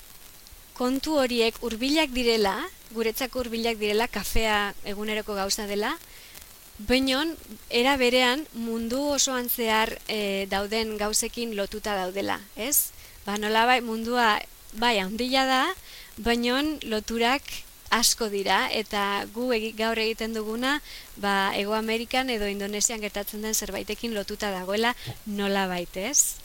[0.79, 2.57] kontu horiek hurbilak direla,
[2.95, 5.97] guretzako hurbilak direla, kafea eguneroko gauza dela,
[6.79, 7.33] Beinon,
[7.75, 12.95] era berean mundu osoan zehar e, dauden gauzekin lotuta daudela, ez?
[13.27, 14.37] Ba, nola bai, mundua
[14.79, 15.65] bai handia da,
[16.23, 17.43] bainon loturak
[17.91, 20.79] asko dira eta gu gaur egiten duguna,
[21.17, 24.95] ba, Ego Amerikan edo Indonesian gertatzen den zerbaitekin lotuta dagoela
[25.27, 26.39] nola baitez.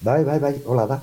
[0.00, 1.00] Bai, bai, bai, hola da.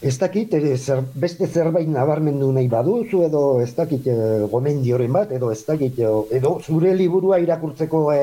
[0.00, 4.16] Ez dakit, e, zer, beste zerbait nabarmendu nahi baduzu, edo ez dakit e,
[4.52, 5.98] gomendioren bat, edo ez dakit,
[6.38, 8.20] edo zure liburua irakurtzeko e,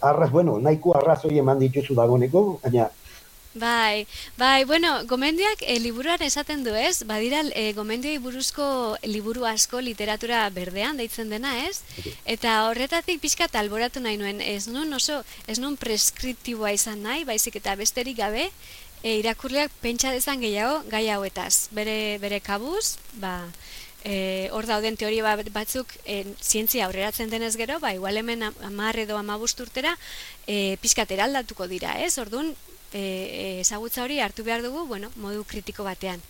[0.00, 2.88] arraz, bueno, nahiko arrazoi eman dituzu dagoneko, baina...
[3.56, 8.66] Bai, bai, bueno, gomendioak e, liburuan esaten du ez, badira e, gomendioi buruzko
[9.08, 11.80] liburu asko literatura berdean deitzen dena ez,
[12.28, 17.56] eta horretatik pixka talboratu nahi nuen, ez nun oso, ez nun preskriptiboa izan nahi, baizik
[17.62, 18.50] eta besterik gabe,
[19.06, 21.68] e, irakurleak pentsa dezan gehiago gai hauetaz.
[21.76, 23.34] Bere, bere kabuz, ba,
[24.02, 28.98] e, hor dauden teoria ba, batzuk e, zientzia aurreratzen denez gero, ba, igual hemen amar
[28.98, 29.94] edo amabust urtera
[30.46, 32.16] e, pizkatera aldatuko dira, ez?
[32.18, 32.50] Orduan,
[32.90, 36.22] e, e, ezagutza hori hartu behar dugu, bueno, modu kritiko batean.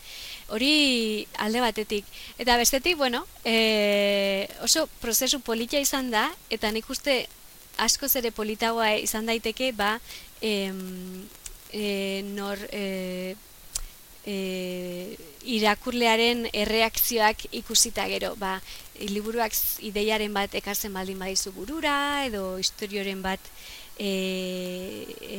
[0.53, 2.05] Hori alde batetik.
[2.37, 7.25] Eta bestetik, bueno, e, oso prozesu politia izan da, eta nik uste
[7.81, 9.97] asko zere politagoa izan daiteke, ba,
[10.45, 11.25] em,
[11.73, 13.37] e, nor e,
[14.27, 18.59] e, irakurlearen erreakzioak ikusita gero, ba,
[19.01, 19.55] liburuak
[19.87, 23.41] ideiaren bat ekartzen baldin badizu burura, edo historioren bat
[23.99, 24.11] e,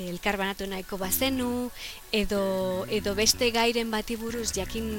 [0.09, 1.69] elkarbanatu nahiko bazenu,
[2.11, 4.89] edo, edo beste gairen bati buruz jakin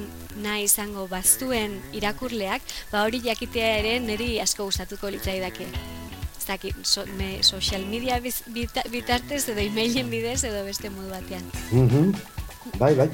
[0.43, 2.61] nahi izango baztuen irakurleak,
[2.91, 5.67] ba hori jakitea ere niri asko gustatuko litzaidake.
[6.49, 11.45] Zaki, so, me, social media bitartez edo emailen bidez edo beste modu batean.
[11.69, 12.13] Mm
[12.79, 13.07] Bai, bai.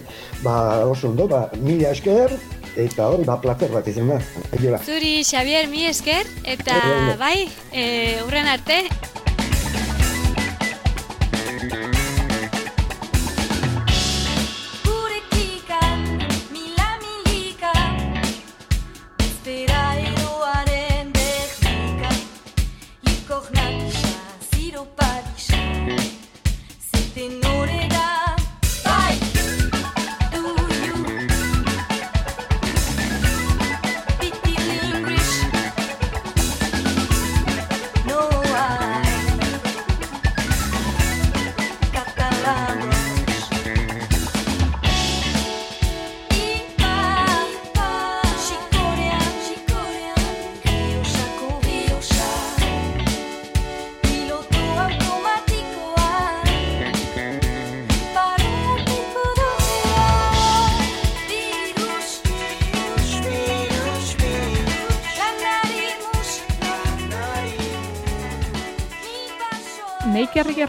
[0.44, 0.54] Ba,
[0.88, 2.34] oso ondo, ba, mila esker,
[2.76, 4.80] eta hori, ba, placer bat izan da.
[4.84, 6.80] Zuri, Xavier, mi esker, eta
[7.20, 7.86] bai, e,
[8.26, 8.82] urren arte.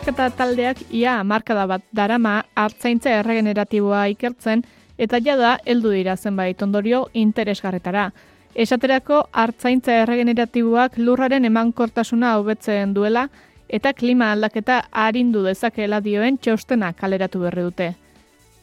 [0.07, 4.61] Ikerketa taldeak ia markada bat darama hartzaintza erregeneratiboa ikertzen
[5.03, 8.13] eta jada heldu dira zenbait ondorio interesgarretara.
[8.55, 13.25] Esaterako hartzaintza erregeneratiboak lurraren emankortasuna hobetzen duela
[13.69, 17.91] eta klima aldaketa arindu dezakeela dioen txostena kaleratu berri dute.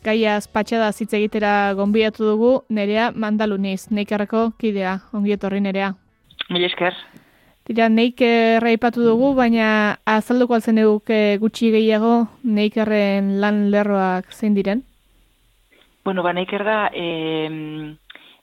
[0.03, 5.93] Gaia patxada zitze egitera gonbiatu dugu nerea mandaluniz, neikerreko kidea, ongietorri nerea.
[6.49, 6.95] Mil esker.
[7.63, 14.82] Tira, neik erraipatu dugu, baina azalduko altzen eduke gutxi gehiago neikerren lan lerroak zein diren?
[16.04, 17.95] Bueno, ba, neiker da, e,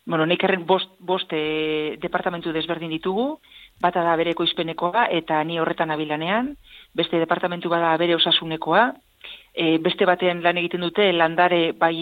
[0.08, 3.34] bueno, neikerren bost, bost e, departamentu desberdin ditugu,
[3.84, 6.54] bata da bere ekoizpenekoa eta ni horretan abilanean,
[6.96, 8.86] beste departamentu bada bere osasunekoa,
[9.52, 11.92] e, beste batean lan egiten dute landare bai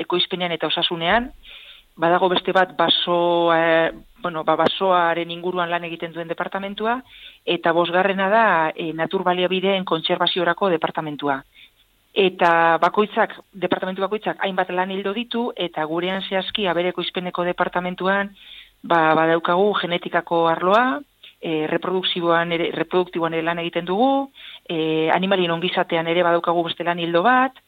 [0.00, 1.28] ekoizpenean eta osasunean,
[2.00, 3.92] badago beste bat baso, e,
[4.24, 6.96] bueno, ba, basoaren inguruan lan egiten duen departamentua,
[7.44, 11.42] eta bosgarrena da e, naturbaliabideen kontserbaziorako departamentua.
[12.14, 18.32] Eta bakoitzak, departamentu bakoitzak hainbat lan hildo ditu, eta gurean zehazki abereko izpeneko departamentuan
[18.82, 21.00] ba, badaukagu genetikako arloa,
[21.44, 24.30] e, reproduktiboan ere, reproduktiboan ere lan egiten dugu,
[24.64, 27.60] e, animalien ongizatean ere badaukagu beste lan hildo bat,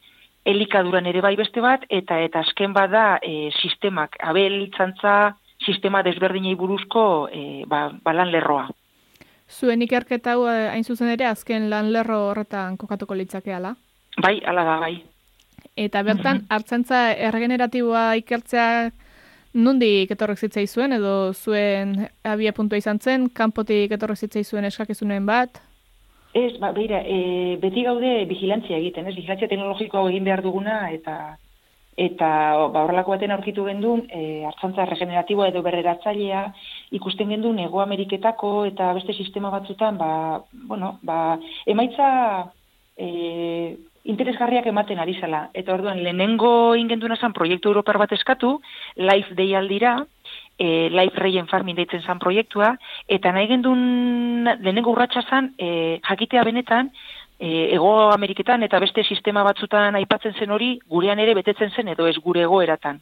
[0.47, 5.35] elikaduran ere bai beste bat, eta eta azken bada e, sistemak, abelitzantza
[5.67, 8.69] sistema desberdinei buruzko e, ba, ba lan lerroa.
[9.47, 13.75] Zuen ikerketa hau e, hain zuzen ere azken lan lerro horretan kokatuko litzake ala?
[14.23, 14.95] Bai, ala da, bai.
[15.77, 18.89] Eta bertan, mm hartzantza erregeneratiboa ikertzea
[19.57, 25.25] nundik etorrek zitzei zuen, edo zuen abia puntua izan zen, kanpotik etorrek zitzei zuen eskakizunen
[25.25, 25.61] bat?
[26.33, 31.37] Ez, ba, beira, e, beti gaude vigilantzia egiten, ez, vigilantzia teknologikoa egin behar duguna, eta
[31.97, 32.29] eta
[32.69, 36.43] ba, horrelako baten aurkitu gendun, e, hartzantza regeneratiboa edo berreratzailea,
[36.99, 40.11] ikusten gendun Ego Ameriketako eta beste sistema batzutan, ba,
[40.69, 42.09] bueno, ba, emaitza
[42.95, 45.47] e, interesgarriak ematen ari zela.
[45.57, 48.59] Eta orduan, lehenengo ingenduna zan proiektu europar bat eskatu,
[48.95, 49.97] Life Day aldira,
[50.57, 52.75] e, Life Rain Farming deitzen zan proiektua,
[53.07, 56.93] eta nahi gendun lehenengo urratsa zan, e, jakitea benetan,
[57.39, 62.07] e, ego Ameriketan eta beste sistema batzutan aipatzen zen hori, gurean ere betetzen zen edo
[62.07, 63.01] ez gure egoeratan.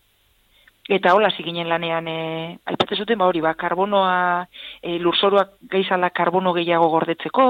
[0.87, 4.45] Eta hola ziginen lanean, e, aipatzen zuten, ba hori, ba, karbonoa,
[4.83, 7.45] e, lurzoruak geizala karbono gehiago gordetzeko,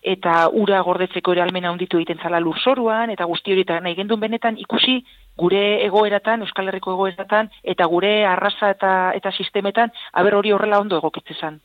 [0.00, 4.20] eta ura gordetzeko ere almena hunditu egiten zala lurzoruan, eta guzti hori, eta nahi gendun
[4.24, 5.02] benetan ikusi
[5.36, 10.96] gure egoeratan, Euskal Herriko egoeratan, eta gure arraza eta, eta sistemetan, aber hori horrela ondo
[10.96, 11.60] egokitzezan.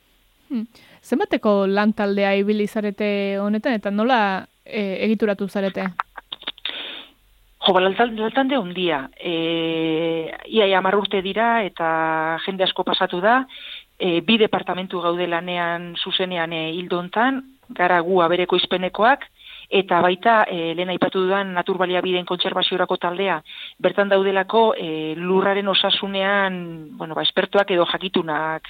[0.49, 0.67] Hmm.
[1.01, 4.19] Zenbateko lan taldea ibili zarete honetan, eta nola
[4.65, 5.88] e, egituratu zarete?
[7.63, 9.10] Jo, ba, laltande ondia.
[9.15, 13.45] E, ia, ia urte dira eta jende asko pasatu da.
[13.97, 19.23] E, bi departamentu gaude lanean zuzenean e, hildontan, gara gu abereko izpenekoak,
[19.69, 23.39] eta baita e, lehen aipatu dudan naturbalia bideen kontserbaziorako taldea,
[23.80, 28.67] bertan daudelako e, lurraren osasunean, bueno, ba, espertuak edo jakitunak,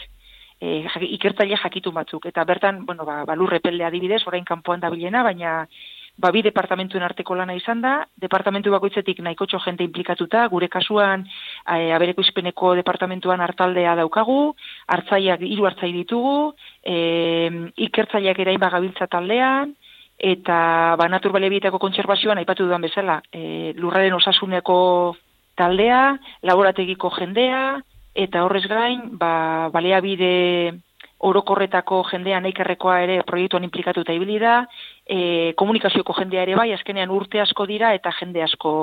[0.64, 5.24] e, ikertaile jakitun batzuk, eta bertan, bueno, ba, ba lurrepelde adibidez, orain kanpoan da bilena,
[5.24, 5.64] baina
[6.18, 11.92] ba, bi departamentuen arteko lana izan da, departamentu bakoitzetik nahikotxo jente implikatuta, gure kasuan e,
[11.96, 14.54] abereko izpeneko departamentuan hartaldea daukagu,
[14.96, 16.54] hartzaiak hiru hartzai ditugu,
[16.86, 16.98] e,
[17.90, 19.76] ikertzaileak ere gabiltza taldean,
[20.18, 25.16] eta ba, natur baliabietako kontserbazioan aipatu dudan bezala, e, lurraren osasuneko
[25.58, 27.82] taldea, laborategiko jendea,
[28.14, 30.74] eta horrez gain, ba, baliabide
[31.24, 34.64] orokorretako jendea neikerrekoa ere proiektuan implikatuta ibili da,
[35.08, 38.74] e, komunikazioko jendea ere bai, azkenean urte asko dira eta jende asko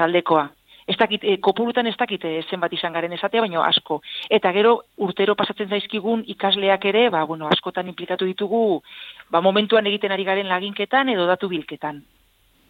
[0.00, 0.48] taldekoa.
[0.88, 4.00] Ez dakit, e, kopurutan ez dakit e, zenbat izan garen esatea, baina asko.
[4.28, 4.74] Eta gero
[5.06, 8.82] urtero pasatzen zaizkigun ikasleak ere, ba, bueno, askotan implikatu ditugu,
[9.30, 12.02] ba, momentuan egiten ari garen laginketan edo datu bilketan.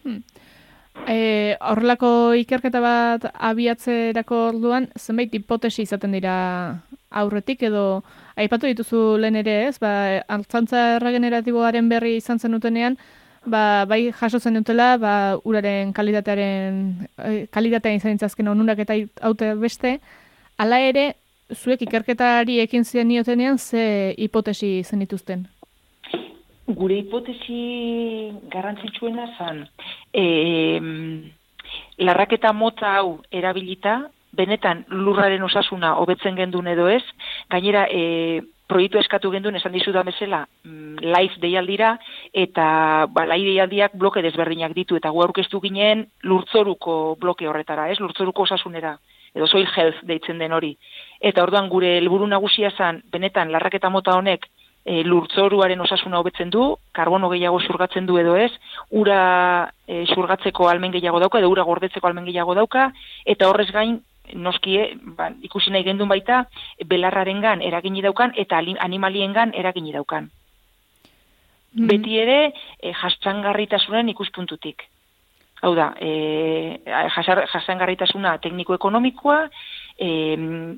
[0.03, 0.21] Hmm.
[1.05, 6.35] E, horrelako ikerketa bat abiatzerako orduan, zenbait hipotesi izaten dira
[7.11, 7.83] aurretik edo
[8.35, 9.91] aipatu dituzu lehen ere ez, ba,
[10.37, 12.97] altzantza regeneratiboaren berri izan zenutenean,
[13.45, 16.81] ba, bai jaso zen dutela, ba, uraren kalitatearen,
[17.19, 19.99] eh, kalitatean izan ditzazken onurak eta haute beste,
[20.57, 21.11] hala ere,
[21.53, 25.45] zuek ikerketari ekin ziren niotenean, ze hipotesi zen dituzten?
[26.65, 29.61] Gure hipotesi garrantzitsuena zan,
[30.13, 30.81] e,
[32.01, 33.99] larraketa mota hau erabilita,
[34.35, 37.03] benetan lurraren osasuna hobetzen gendun edo ez,
[37.53, 41.95] gainera e, proiektu eskatu gendun esan dizu da bezala mm, live deialdira
[42.33, 42.65] eta
[43.13, 48.49] ba, live deialdiak bloke desberdinak ditu eta gu aurkeztu ginen lurtzoruko bloke horretara, ez lurtzoruko
[48.49, 48.97] osasunera
[49.35, 50.73] edo soil health deitzen den hori.
[51.19, 54.47] Eta orduan gure helburu nagusia zan, benetan larraketa mota honek
[54.85, 58.51] e, lurtzoruaren osasuna hobetzen du, karbono gehiago xurgatzen du edo ez,
[58.91, 62.91] ura e, xurgatzeko almen gehiago dauka, edo ura gordetzeko almen gehiago dauka,
[63.25, 63.99] eta horrez gain
[64.33, 66.45] noskie, ba, ikusi nahi gendun baita,
[66.85, 70.29] belarraren gan eragini daukan eta animalien gan eragini daukan.
[71.75, 71.87] Mm.
[71.89, 72.39] Beti ere,
[72.79, 74.85] e, jasangarritasunen ikuspuntutik.
[75.65, 79.45] Hau da, e, jasangarritasuna tekniko-ekonomikoa,
[79.97, 80.09] e,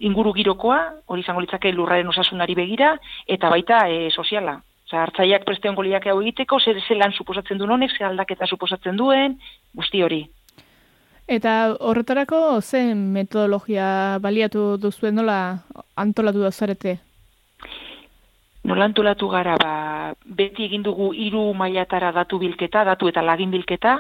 [0.08, 2.96] inguru girokoa, hori izango litzake lurraren osasunari begira,
[3.28, 4.60] eta baita e, soziala.
[4.88, 9.36] Osa, hartzaiak preste ongoliak hau egiteko, zer zelan suposatzen duen honek, zer aldaketa suposatzen duen,
[9.76, 10.22] guzti hori.
[11.28, 15.60] Eta horretarako ze metodologia baliatu duzuen nola
[15.96, 16.94] antolatu da zarete?
[18.64, 23.98] Nola antolatu gara, ba, beti egin dugu hiru mailatara datu bilketa, datu eta lagin bilketa,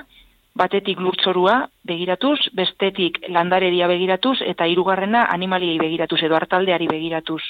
[0.57, 7.41] batetik lurtzorua begiratuz, bestetik landareria begiratuz, eta hirugarrena animaliei begiratuz, edo hartaldeari begiratuz.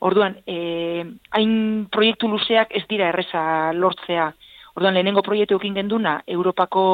[0.00, 4.32] Orduan, eh, hain proiektu luzeak ez dira erreza lortzea,
[4.74, 6.84] Orduan, lehenengo proiektu ekin genduna, Europako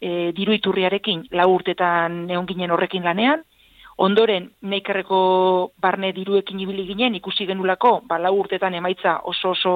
[0.00, 3.42] e, diru iturriarekin, lau urtetan egon ginen horrekin lanean,
[4.00, 5.18] ondoren, neikerreko
[5.80, 9.74] barne diruekin ibili ginen, ikusi genulako, ba, lau urtetan emaitza oso oso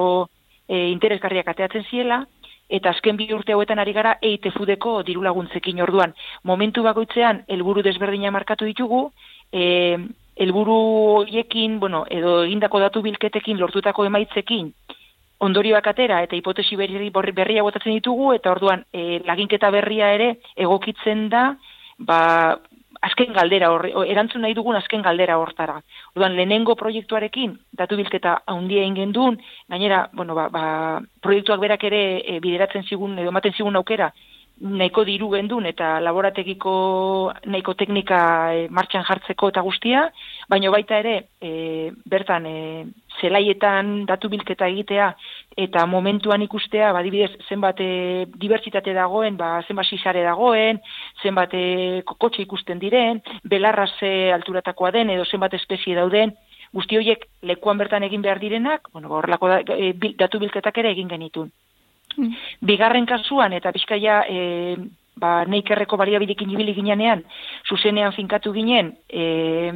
[0.67, 2.23] e, interesgarriak ateatzen ziela,
[2.71, 6.15] eta azken bi urte hauetan ari gara eite fudeko diru laguntzekin orduan.
[6.47, 9.03] Momentu bakoitzean, helburu desberdina markatu ditugu,
[9.51, 9.97] e,
[10.41, 10.77] helburu
[11.19, 14.71] hoiekin, bueno, edo egindako datu bilketekin lortutako emaitzekin,
[15.41, 21.27] ondorioak atera eta hipotesi berri, berria botatzen ditugu eta orduan e, laginketa berria ere egokitzen
[21.29, 21.55] da
[21.97, 22.21] ba,
[23.01, 25.79] azken galdera hor, erantzun nahi dugun azken galdera hortara.
[26.15, 29.39] Orduan lehenengo proiektuarekin datu bilketa handia ingen duen,
[29.69, 30.65] gainera, bueno, ba, ba,
[31.21, 34.11] proiektuak berak ere e, bideratzen zigun edo ematen zigun aukera
[34.61, 36.73] nahiko diru gendun eta laborategiko
[37.49, 38.19] nahiko teknika
[38.53, 40.03] e, martxan jartzeko eta guztia,
[40.49, 42.57] baina baita ere e, bertan e,
[43.19, 45.09] zelaietan datu bilketa egitea
[45.65, 50.79] eta momentuan ikustea, badibidez zenbat e, dibertsitate dagoen, ba, zenbat sisare dagoen,
[51.23, 51.65] zenbat e,
[52.05, 56.35] kokotxe ikusten diren, belarra ze alturatakoa den edo zenbat espezie dauden,
[56.71, 61.09] guzti horiek lekuan bertan egin behar direnak, bueno, horrelako da, e, datu bilketak ere egin
[61.09, 61.51] genitun.
[62.17, 62.33] Mm.
[62.67, 64.75] Bigarren kasuan, eta bizkaia, e,
[65.21, 67.23] ba, neikerreko baliabidekin ibili ginean,
[67.69, 69.71] zuzenean finkatu ginen, e,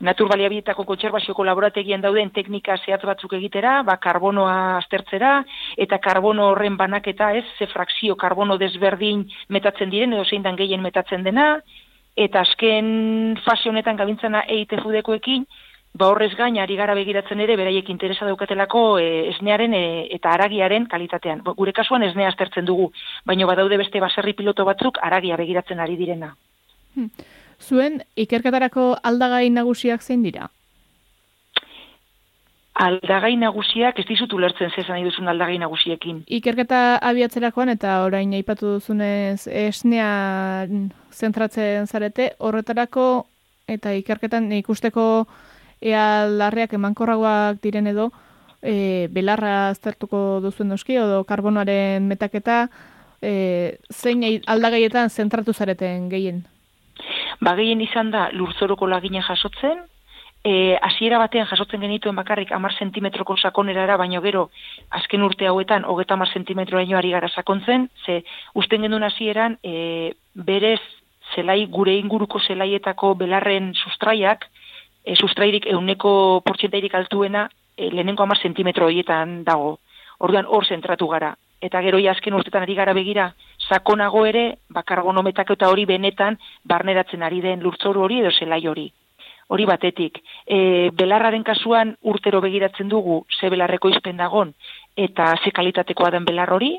[0.00, 5.38] natur baliabidetako kontserbazioko laborategian dauden teknika zehatz batzuk egitera, ba, karbonoa aztertzera,
[5.76, 10.82] eta karbono horren banaketa ez, ze frakzio karbono desberdin metatzen diren, edo zein dan gehien
[10.82, 11.56] metatzen dena,
[12.16, 15.44] eta azken fase honetan gabintzana eite fudekoekin,
[15.96, 19.84] ba horrez gain ari gara begiratzen ere beraiek interesa daukatelako e, esnearen e,
[20.16, 21.42] eta aragiaren kalitatean.
[21.56, 22.90] Gure kasuan esnea aztertzen dugu,
[23.24, 26.34] baina badaude beste baserri piloto batzuk aragia begiratzen ari direna.
[26.94, 27.08] Hmm.
[27.60, 30.50] Zuen ikerketarako aldagai nagusiak zein dira?
[32.76, 36.26] Aldagai nagusiak ez dizut ulertzen zezan duzun aldagai nagusiekin.
[36.28, 40.10] Ikerketa abiatzerakoan eta orain aipatu duzunez esnea
[41.08, 43.06] zentratzen zarete, horretarako
[43.66, 45.24] eta ikerketan ikusteko
[45.86, 48.10] ea larreak emankorragoak diren edo
[48.62, 52.66] e, belarra aztertuko duzuen doski, edo karbonoaren metaketa
[53.22, 56.44] e, zein aldagaietan zentratu zareten gehien?
[57.40, 59.84] Ba, gehien izan da lurzoroko lagina jasotzen,
[60.46, 64.48] e, hasiera batean jasotzen genituen bakarrik amar sentimetroko sakonerara, baino gero,
[64.90, 68.22] azken urte hauetan, hogeta amar sentimetroa ari gara sakontzen, ze
[68.54, 70.80] usten genuen hasieran e, berez
[71.34, 74.46] zelai, gure inguruko zelaietako belarren sustraiak,
[75.06, 77.46] e, sustrairik euneko portxentairik altuena,
[77.76, 79.78] e, lehenenko amar sentimetro horietan dago.
[80.18, 81.36] Orduan hor zentratu gara.
[81.62, 83.32] Eta gero azken urtetan ari gara begira,
[83.68, 88.90] sakonago ere, bakargonometak eta hori benetan, barneratzen ari den lurtzoru hori edo zelai hori.
[89.48, 94.54] Hori batetik, e, belarraren kasuan urtero begiratzen dugu ze belarreko izpen dagon
[94.96, 96.78] eta ze kalitatekoa den belar hori,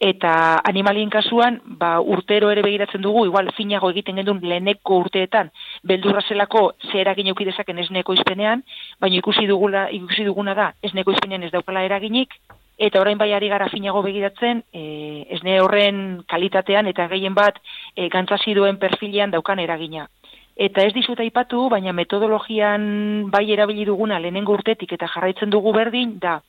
[0.00, 5.50] eta animalien kasuan ba, urtero ere begiratzen dugu, igual finago egiten gendun leheneko urteetan,
[5.82, 8.64] beldurra zelako ze eragin eukidezaken esneko izpenean,
[9.00, 12.34] baina ikusi, dugula, ikusi duguna da esneko izpenean ez daukala eraginik,
[12.76, 17.60] eta orain bai ari gara finago begiratzen, e, esne horren kalitatean eta gehien bat
[17.94, 20.08] e, gantzasi duen perfilean daukan eragina.
[20.56, 26.18] Eta ez dizut aipatu, baina metodologian bai erabili duguna lehenengo urtetik eta jarraitzen dugu berdin,
[26.22, 26.40] da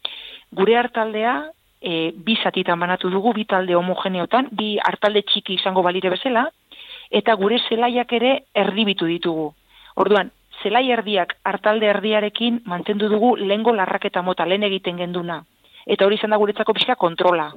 [0.54, 1.36] gure hartaldea
[1.86, 6.48] e, bi zatitan banatu dugu, bi talde homogeneotan, bi hartalde txiki izango balire bezala,
[7.12, 8.32] eta gure zelaiak ere
[8.66, 9.52] erdibitu ditugu.
[10.02, 10.32] Orduan,
[10.64, 15.44] zelai erdiak hartalde erdiarekin mantendu dugu lehengo larraketa mota, lehen egiten genduna.
[15.86, 17.52] Eta hori izan da guretzako pixka kontrola.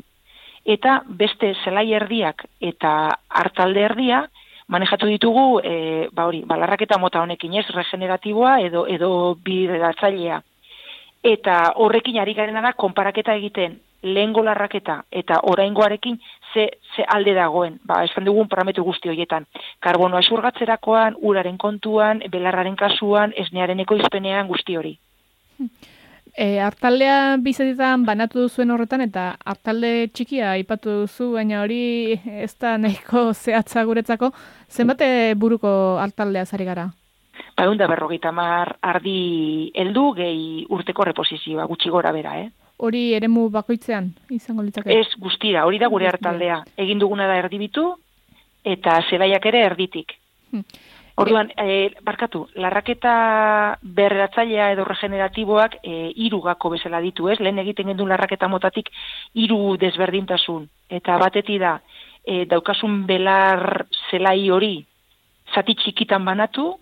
[0.68, 2.93] Eta beste zelai erdiak eta
[3.41, 4.26] hartalde erdia,
[4.68, 9.11] manejatu ditugu e, ba hori, balarraketa mota honekin, ez regeneratiboa edo edo
[9.45, 10.43] bideratzailea.
[11.24, 16.21] Eta horrekin ari garena da konparaketa egiten lehengo larraketa eta oraingoarekin
[16.55, 19.47] ze, ze alde dagoen, ba, esan dugun parametro guzti horietan.
[19.81, 24.99] Karbono asurgatzerakoan, uraren kontuan, belarraren kasuan, esnearen ekoizpenean guzti hori.
[26.39, 32.77] E, artaldea bizatetan banatu duzuen horretan eta artalde txikia aipatu duzu, baina hori ez da
[32.79, 34.31] nahiko zehatza guretzako.
[34.71, 36.87] Zenbate buruko artaldea zari gara?
[37.59, 42.49] Ba, da berrogeita mar ardi heldu gehi urteko reposizioa, gutxi gora bera, eh?
[42.79, 44.95] Hori eremu bakoitzean izango litzake?
[44.95, 46.61] Ez guztira, hori da gure hartaldea.
[46.79, 47.91] Egin duguna da erdibitu
[48.64, 50.14] eta zebaiak ere erditik.
[50.53, 50.62] Hmm.
[51.18, 53.12] Orduan, e, barkatu, larraketa
[53.83, 57.41] berratzailea edo regeneratiboak e, eh, iru gako bezala ditu, ez?
[57.43, 58.93] Lehen egiten gendun larraketa motatik
[59.35, 60.68] iru desberdintasun.
[61.01, 61.81] Eta bateti da,
[62.22, 64.76] e, daukasun belar zelai hori
[65.55, 66.76] zati txikitan banatu,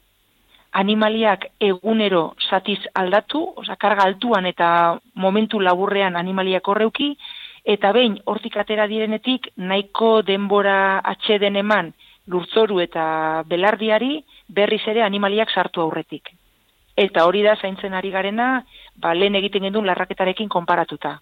[0.77, 4.68] animaliak egunero zatiz aldatu, oza, karga altuan eta
[5.14, 7.14] momentu laburrean animaliak horreuki,
[7.64, 11.93] eta behin hortik atera direnetik nahiko denbora atxeden eman,
[12.27, 13.07] lurtzoru eta
[13.49, 14.18] belardiari
[14.49, 16.29] berriz ere animaliak sartu aurretik.
[16.97, 18.64] Eta hori da zaintzen ari garena,
[18.97, 21.18] ba, lehen egiten gendun larraketarekin konparatuta.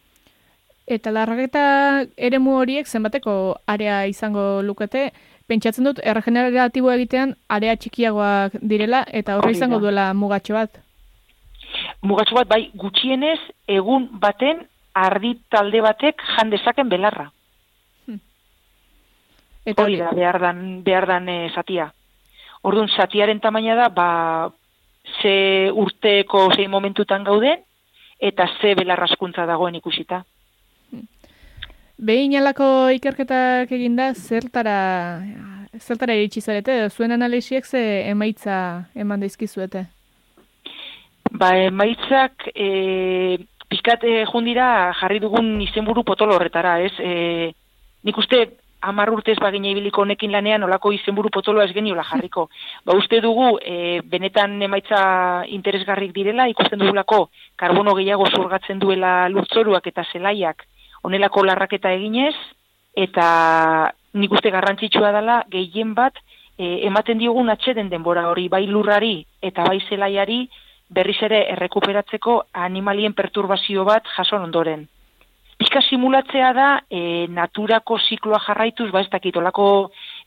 [0.84, 5.12] Eta larraketa eremu horiek zenbateko area izango lukete,
[5.48, 10.80] pentsatzen dut erregeneratibo egitean area txikiagoak direla eta horre izango duela mugatxo bat?
[12.02, 13.38] Mugatxo bat bai gutxienez
[13.68, 14.64] egun baten
[14.94, 17.30] ardi talde batek jandezaken belarra.
[19.64, 21.88] Eta hori da, behar dan, behar dan e, satia.
[22.68, 24.08] Orduan, satiaren tamaina da, ba,
[25.20, 27.62] ze urteko zein momentutan gauden,
[28.20, 30.22] eta ze belarraskuntza dagoen ikusita.
[31.94, 35.22] Behin alako ikerketak eginda, zertara,
[35.78, 38.56] zertara iritsi zarete, zuen analiziek ze emaitza
[38.98, 39.84] eman daizkizuete?
[41.30, 43.38] Ba, emaitzak, e,
[43.70, 44.66] pizkat e, jundira
[44.98, 46.92] jarri dugun izenburu potolo horretara, ez?
[46.98, 47.54] E,
[48.02, 48.42] nik uste,
[48.82, 52.48] amar urtez bagine ibiliko honekin lanean olako izenburu potoloa ez geniola jarriko.
[52.84, 54.98] Ba uste dugu, e, benetan emaitza
[55.46, 60.66] interesgarrik direla, ikusten dugulako karbono gehiago zurgatzen duela lurtzoruak eta zelaiak
[61.04, 62.34] onelako larraketa eginez,
[62.94, 66.16] eta nik uste garrantzitsua dela gehien bat
[66.56, 70.44] e, ematen diogun atxeden denbora hori, bai lurrari eta bai zelaiari
[70.94, 74.86] berriz ere errekuperatzeko animalien perturbazio bat jason ondoren.
[75.58, 79.66] Pizka simulatzea da e, naturako zikloa jarraituz, ba ez dakit, olako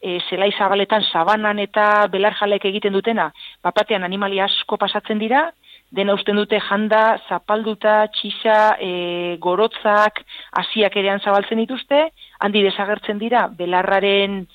[0.02, 3.28] e, zelai zabaletan sabanan eta belarjalek egiten dutena,
[3.64, 5.50] bapatean animali asko pasatzen dira,
[5.92, 10.22] dena usten dute janda, zapalduta, txisa, e, gorotzak,
[10.60, 12.08] hasiak erean zabaltzen dituzte,
[12.44, 14.46] handi desagertzen dira, belarraren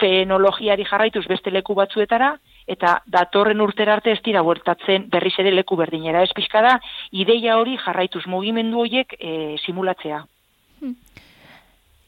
[0.00, 2.34] fenologiari jarraituz beste leku batzuetara,
[2.68, 6.22] eta datorren urtera arte ez dira buertatzen berriz ere leku berdinera.
[6.22, 6.76] Ez pixka da,
[7.10, 10.22] ideia hori jarraituz mugimendu horiek e, simulatzea.
[10.80, 10.96] Hmm.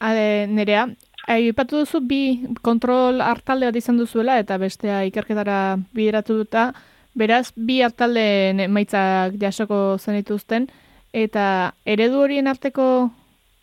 [0.04, 0.88] Nerea,
[1.32, 2.22] aipatu duzu bi
[2.62, 6.72] kontrol hartalde bat izan duzuela eta bestea ikerketara bideratu duta,
[7.14, 10.68] beraz, bi hartalde maitzak jasoko zenituzten,
[11.12, 13.10] eta eredu horien arteko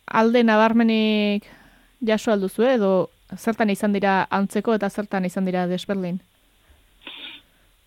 [0.06, 1.44] alde nabarmenik
[2.00, 2.92] jaso alduzu edo
[3.36, 6.20] zertan izan dira antzeko eta zertan izan dira desberdin?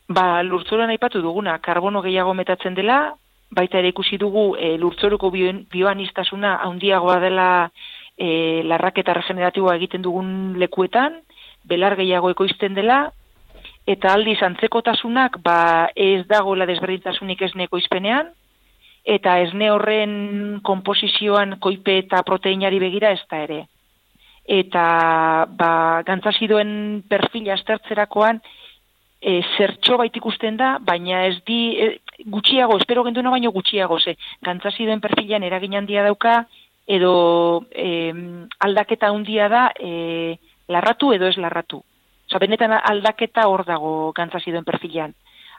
[0.07, 3.15] Ba, lurtzoruan aipatu duguna, karbono gehiago metatzen dela,
[3.49, 7.47] baita ere ikusi dugu e, lurtzoruko bioanistasuna handiagoa dela
[8.17, 11.21] e, larraketa regeneratiboa egiten dugun lekuetan,
[11.65, 13.07] belar gehiago ekoizten dela,
[13.85, 18.31] eta aldiz antzekotasunak ba, ez dagoela desberdintasunik ez ekoizpenean,
[19.05, 23.61] eta esne horren komposizioan koipe eta proteinari begira ez da ere.
[24.45, 24.85] Eta
[25.57, 28.41] ba, gantzazidoen perfila aztertzerakoan
[29.21, 31.89] e, zertxo bait ikusten da, baina ez di e,
[32.25, 36.45] gutxiago, espero genduena baino gutxiago, ze gantzazidoen perfilan eragin handia dauka,
[36.85, 38.13] edo e,
[38.59, 40.37] aldaketa handia da e,
[40.69, 41.81] larratu edo ez larratu.
[42.25, 45.13] Osa, benetan aldaketa hor dago gantzazidoen perfilan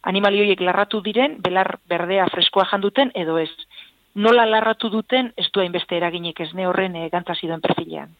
[0.06, 3.50] animalioiek larratu diren, belar berdea freskoa janduten, edo ez.
[4.16, 8.14] Nola larratu duten, ez du hainbeste eraginik ez ne horren e, gantzaziduen perfilean.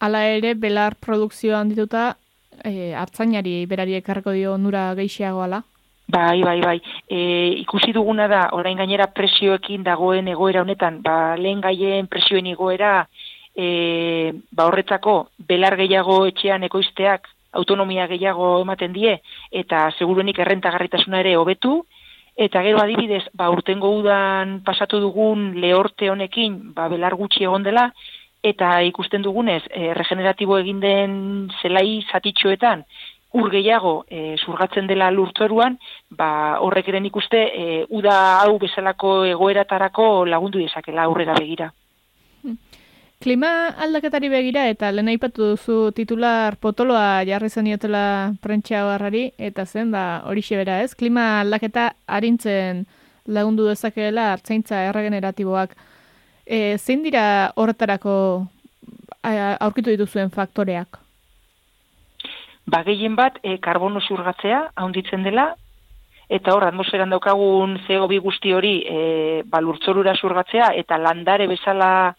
[0.00, 2.12] Hala ere, belar produkzioan dituta,
[2.62, 5.64] e, hartzainari berari ekarreko dio nura geixiago ala?
[6.10, 6.78] Bai, bai, bai.
[7.08, 7.18] E,
[7.62, 12.94] ikusi duguna da, orain gainera presioekin dagoen egoera honetan, ba, lehen gaien presioen egoera,
[13.54, 19.16] e, ba, horretzako, belar gehiago etxean ekoizteak, autonomia gehiago ematen die
[19.50, 21.80] eta seguruenik errentagarritasuna ere hobetu
[22.36, 27.90] eta gero adibidez ba urtengo udan pasatu dugun lehorte honekin ba belar gutxi egon dela
[28.42, 31.12] eta ikusten dugunez e, regeneratibo egin den
[31.62, 32.84] zelai zatitxoetan
[33.32, 35.76] ur gehiago e, surgatzen dela lurtzoruan
[36.10, 41.70] ba horrek ere ikuste e, uda hau bezalako egoeratarako lagundu dezakela aurrera begira
[43.20, 49.90] Klima aldaketari begira eta lehen aipatu duzu titular potoloa jarri zeniotela prentsa harrari eta zen
[49.92, 50.94] da hori bera ez.
[50.94, 52.86] Klima aldaketa harintzen
[53.26, 55.76] lagundu dezakeela hartzaintza erregeneratiboak.
[56.46, 58.46] E, zein dira horretarako
[59.22, 60.96] aurkitu dituzuen faktoreak?
[62.66, 65.56] Ba, gehien bat, e, karbono zurgatzea, haunditzen dela,
[66.30, 72.16] eta hor, atmosferan daukagun CO2 guzti hori e, balurtzorura zurgatzea, eta landare bezala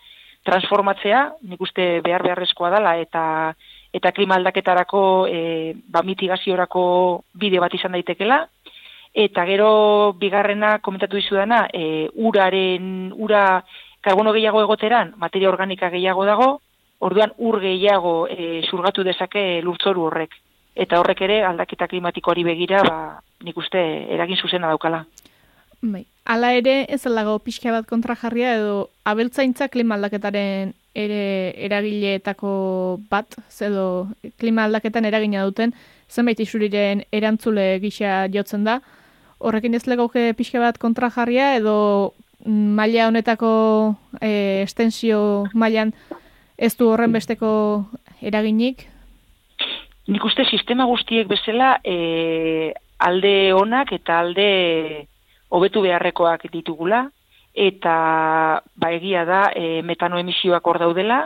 [0.47, 3.53] transformatzea, nik uste behar beharrezkoa dela, eta
[3.91, 5.39] eta klima aldaketarako e,
[5.91, 6.83] ba, mitigaziorako
[7.35, 8.45] bide bat izan daitekela,
[9.13, 13.63] eta gero bigarrena komentatu dizu dana, e, uraren, ura
[14.01, 16.51] karbono gehiago egoteran, materia organika gehiago dago,
[16.99, 20.39] orduan ur gehiago e, surgatu dezake lurtzoru horrek.
[20.75, 23.81] Eta horrek ere aldaketa klimatikoari begira, ba, nik uste
[24.15, 25.03] eragin zuzena daukala.
[25.81, 26.05] Bai.
[26.25, 31.21] Hala ere, ez alago pixka bat kontra jarria edo abeltzaintza klima aldaketaren ere
[31.65, 32.51] eragileetako
[33.09, 34.07] bat, edo
[34.37, 35.73] klima aldaketan eragina duten,
[36.11, 38.81] zenbait isuriren erantzule gisa jotzen da.
[39.39, 42.13] Horrekin ez legoke pixka bat kontra jarria edo
[42.45, 43.51] maila honetako
[44.19, 45.93] e, estensio mailan
[46.57, 47.51] ez du horren besteko
[48.21, 48.85] eraginik?
[50.07, 55.07] Nik uste sistema guztiek bezala e, alde onak eta alde
[55.51, 57.05] hobetu beharrekoak ditugula,
[57.53, 57.95] eta
[58.75, 61.25] ba egia da e, metano emisioak hor daudela,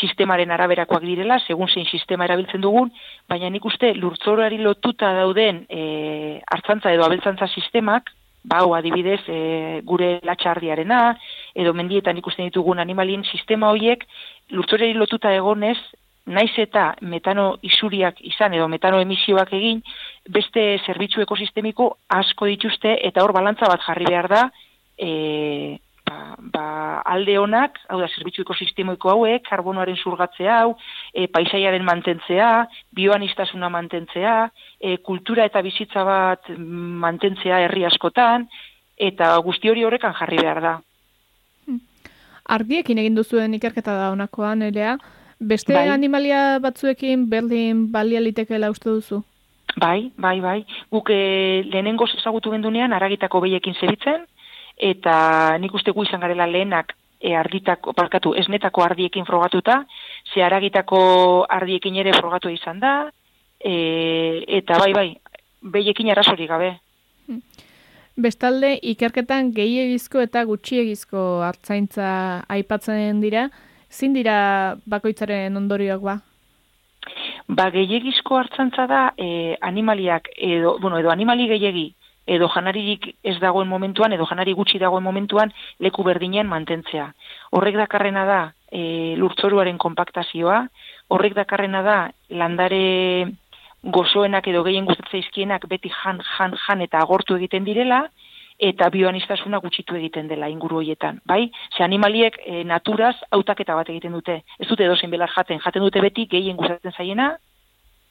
[0.00, 2.90] sistemaren araberakoak direla, segun zein sistema erabiltzen dugun,
[3.30, 8.10] baina nik uste lurtzorari lotuta dauden e, hartzantza edo abeltzantza sistemak,
[8.44, 11.00] bau adibidez e, gure latxardiarena,
[11.54, 14.04] edo mendietan ikusten ditugun animalien sistema horiek,
[14.50, 15.78] lurtzorari lotuta egonez,
[16.26, 19.82] naiz eta metano isuriak izan edo metano emisioak egin,
[20.28, 24.44] beste zerbitzu ekosistemiko asko dituzte eta hor balantza bat jarri behar da
[24.96, 26.66] e, ba, ba,
[27.04, 30.74] alde honak, hau da, zerbitzu ekosistemiko hauek, karbonoaren surgatzea hau,
[31.12, 32.50] e, paisaiaren mantentzea,
[32.96, 34.36] bioanistasuna mantentzea,
[34.80, 38.48] e, kultura eta bizitza bat mantentzea herri askotan,
[38.96, 40.78] eta guzti hori horrekan jarri behar da.
[42.54, 44.98] Ardiekin egin duzuen ikerketa da honakoan, elea,
[45.44, 45.88] Beste bai.
[45.90, 49.24] animalia batzuekin berdin balia litekeela uste duzu?
[49.76, 50.58] Bai, bai, bai.
[50.90, 54.26] Guk e, lehenengo ezagutu gendunean aragitako behiekin zebitzen,
[54.76, 59.84] eta nik uste gu izan garela lehenak e, arditako, parkatu, esnetako ardiekin frogatuta,
[60.32, 62.94] ze aragitako ardiekin ere frogatu izan da,
[63.58, 65.08] e, eta bai, bai,
[65.62, 66.74] behiekin arrazorik gabe.
[67.26, 67.40] Hmm.
[68.14, 73.48] Bestalde, ikerketan gehiagizko eta gutxiegizko hartzaintza aipatzen dira,
[73.90, 76.20] zin dira bakoitzaren ondorioak ba?
[77.48, 81.86] Ba, gehiagizko hartzantza da e, animaliak, edo, bueno, edo animali gehiagi,
[82.26, 87.10] edo janaririk ez dagoen momentuan, edo janari gutxi dagoen momentuan, leku berdinen mantentzea.
[87.52, 88.40] Horrek dakarrena da
[88.72, 90.64] e, lurtzoruaren kompaktazioa,
[91.12, 91.98] horrek dakarrena da
[92.30, 92.84] landare
[93.84, 98.06] gozoenak edo gehien gustatzea izkienak beti jan, jan, jan eta agortu egiten direla,
[98.58, 101.50] eta bioanistasuna gutxitu egiten dela inguru hoietan, bai?
[101.76, 104.42] Ze animaliek e, naturaz hautaketa bat egiten dute.
[104.58, 107.34] Ez dute dozen belar jaten, jaten dute beti gehien gustatzen zaiena,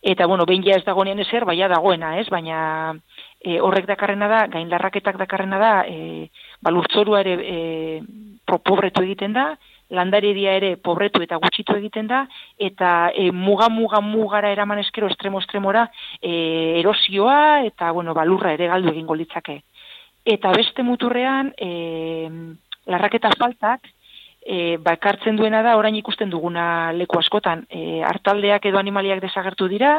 [0.04, 2.28] eta bueno, behin ja ez dagoenean ezer, baina dagoena, ez?
[2.30, 2.94] Baina
[3.40, 6.28] e, horrek dakarrena da, gaindarraketak dakarrena da, e,
[6.62, 8.02] balurtzorua ere e,
[8.44, 9.54] pobretu egiten da,
[9.94, 12.24] landaredia ere pobretu eta gutxitu egiten da,
[12.60, 15.86] eta e, muga, muga, mugara eraman eskero estremo, estremora
[16.20, 19.62] e, erosioa eta, bueno, balurra ere galdu egin litzake.
[20.26, 22.30] Eta beste muturrean, e,
[22.88, 23.90] larraketa faltak,
[24.46, 29.98] e, bakartzen duena da, orain ikusten duguna leku askotan, e, hartaldeak edo animaliak desagertu dira,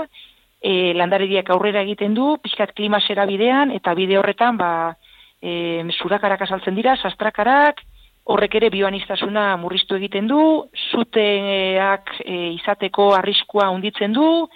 [0.65, 4.97] e, landarediak aurrera egiten du, pixkat klima bidean, eta bide horretan, ba,
[5.43, 7.83] e, zurakarak asaltzen dira, sastrakarak,
[8.25, 14.49] horrek ere bioanistasuna murriztu egiten du, zuteak e, izateko arriskua unditzen du,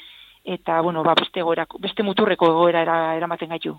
[0.44, 2.82] eta, bueno, ba, beste, goera, beste muturreko egoera
[3.16, 3.76] eramaten gaitu.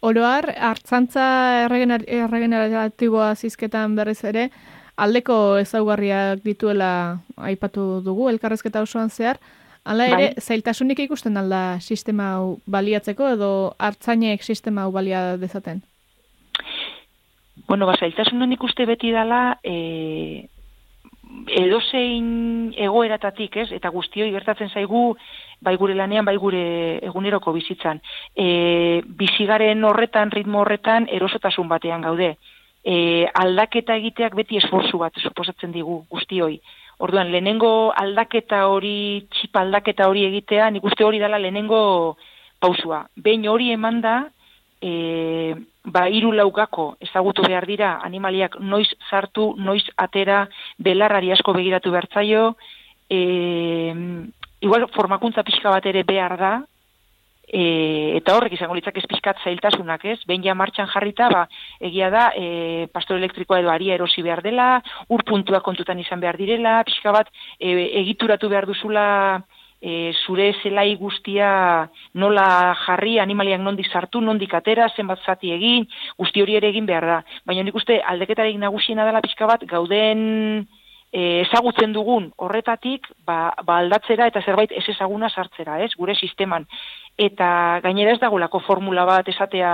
[0.00, 1.24] Oroar, hartzantza
[1.66, 4.48] erregeneratiboa zizketan berriz ere,
[4.96, 6.90] aldeko ezaugarriak dituela
[7.36, 9.40] aipatu dugu, elkarrezketa osoan zehar,
[9.88, 10.42] Hala ere, bai.
[10.42, 15.80] zailtasunik ikusten alda sistema hau baliatzeko edo hartzainek sistema hau balia dezaten?
[17.68, 20.48] Bueno, ba, zailtasunan ikuste beti dala, e,
[21.48, 23.68] edozein egoeratatik, ez?
[23.76, 25.16] Eta guztioi gertatzen zaigu,
[25.64, 26.62] bai gure lanean, bai gure
[27.04, 28.00] eguneroko bizitzan.
[28.36, 32.34] E, bizigaren horretan, ritmo horretan, erosotasun batean gaude.
[32.84, 36.58] E, aldaketa egiteak beti esforzu bat, suposatzen digu guztioi.
[36.98, 42.16] Orduan, lehenengo aldaketa hori, txip aldaketa hori egitea, nik uste hori dela lehenengo
[42.58, 43.04] pausua.
[43.14, 44.16] Behin hori eman da,
[44.80, 45.54] e,
[45.84, 50.46] ba, iru laukako ezagutu behar dira animaliak noiz sartu, noiz atera,
[50.78, 52.56] belarrari asko begiratu bertzaio,
[53.10, 53.20] e,
[54.60, 56.52] igual formakuntza pixka bat ere behar da,
[57.48, 61.46] e, eta horrek izango litzak ez pixkat zailtasunak ez, behin ja martxan jarrita, ba,
[61.80, 64.68] egia da, e, pastor elektrikoa edo aria erosi behar dela,
[65.08, 67.72] urpuntua kontutan izan behar direla, pixka bat e,
[68.02, 69.06] egituratu behar duzula,
[69.80, 75.86] e, zure zelai guztia nola jarri, animaliak nondi sartu, nondi katera, zenbat zati egin,
[76.18, 77.20] guzti hori ere egin behar da.
[77.46, 80.66] Baina nik uste aldeketarik nagusiena dela pixka bat, gauden
[81.12, 86.66] e, ezagutzen dugun horretatik, ba, ba aldatzera eta zerbait ez ezaguna sartzera, ez, gure sisteman.
[87.18, 89.72] Eta gainera ez dagolako formula bat esatea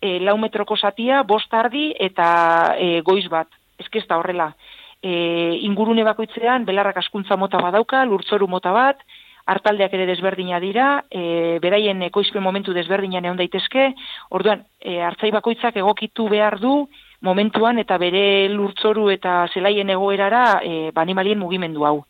[0.00, 3.48] e, lau metroko zatia, bost ardi eta e, goiz bat.
[3.76, 4.54] Ez da horrela.
[5.02, 9.02] E, ingurune bakoitzean, belarrak askuntza mota badauka, lurtzoru mota bat,
[9.46, 13.92] hartaldeak ere desberdina dira, e, beraien ekoizpen momentu desberdinan egon daitezke,
[14.34, 16.88] orduan, e, hartzai bakoitzak egokitu behar du,
[17.26, 22.00] momentuan eta bere lurtzoru eta zelaien egoerara e, banimalien mugimendu hau.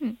[0.00, 0.16] Hmm.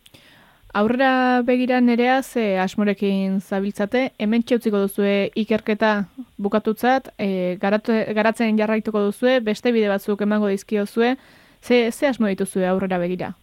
[0.74, 6.04] Aurrera begira nerea ze asmorekin zabiltzate, hemen txautziko duzue ikerketa
[6.38, 11.16] bukatutzat, e, garatzen jarraituko duzue, beste bide batzuk emango dizkiozue,
[11.62, 13.34] ze, ze asmo dituzue aurrera begira?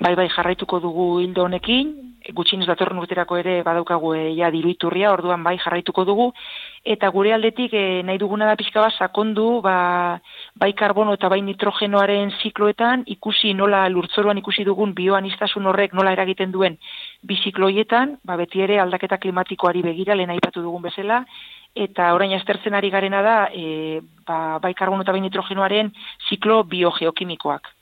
[0.00, 1.94] bai bai jarraituko dugu hildo honekin,
[2.34, 6.26] gutxinez datorren urterako ere badaukagu ja diruiturria, orduan bai jarraituko dugu,
[6.84, 10.20] eta gure aldetik e, nahi duguna da pixka bat sakondu, ba,
[10.54, 16.52] bai karbono eta bai nitrogenoaren zikloetan, ikusi nola lurtzoruan ikusi dugun bioanistasun horrek nola eragiten
[16.54, 16.78] duen
[17.22, 21.22] bizikloietan, ba, beti ere aldaketa klimatikoari begira, lehen aipatu dugun bezala,
[21.76, 25.92] eta orain aztertzen ari garena da, e, ba, bai karbono eta bai nitrogenoaren
[26.28, 27.75] ziklo biogeokimikoak.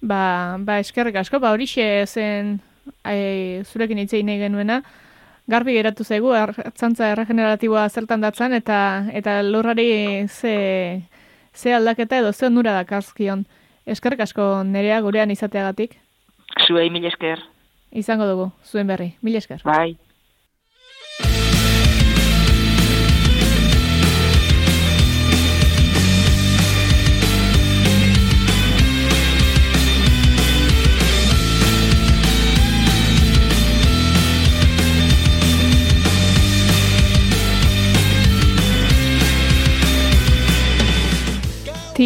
[0.00, 2.60] Ba, ba eskerrik asko, ba horixe zen
[3.02, 4.82] ai, zurekin itzei nahi genuena.
[5.48, 11.02] Garbi geratu zaigu, hartzantza erregeneratiboa zertan datzan, eta eta lurrari ze,
[11.54, 13.46] ze aldaketa edo ze onura dakarskion.
[13.86, 15.96] Eskerrik asko nerea gurean izateagatik.
[16.66, 17.40] Zuei, mil esker.
[17.90, 19.62] Izango dugu, zuen berri, mil esker.
[19.64, 19.96] Bai.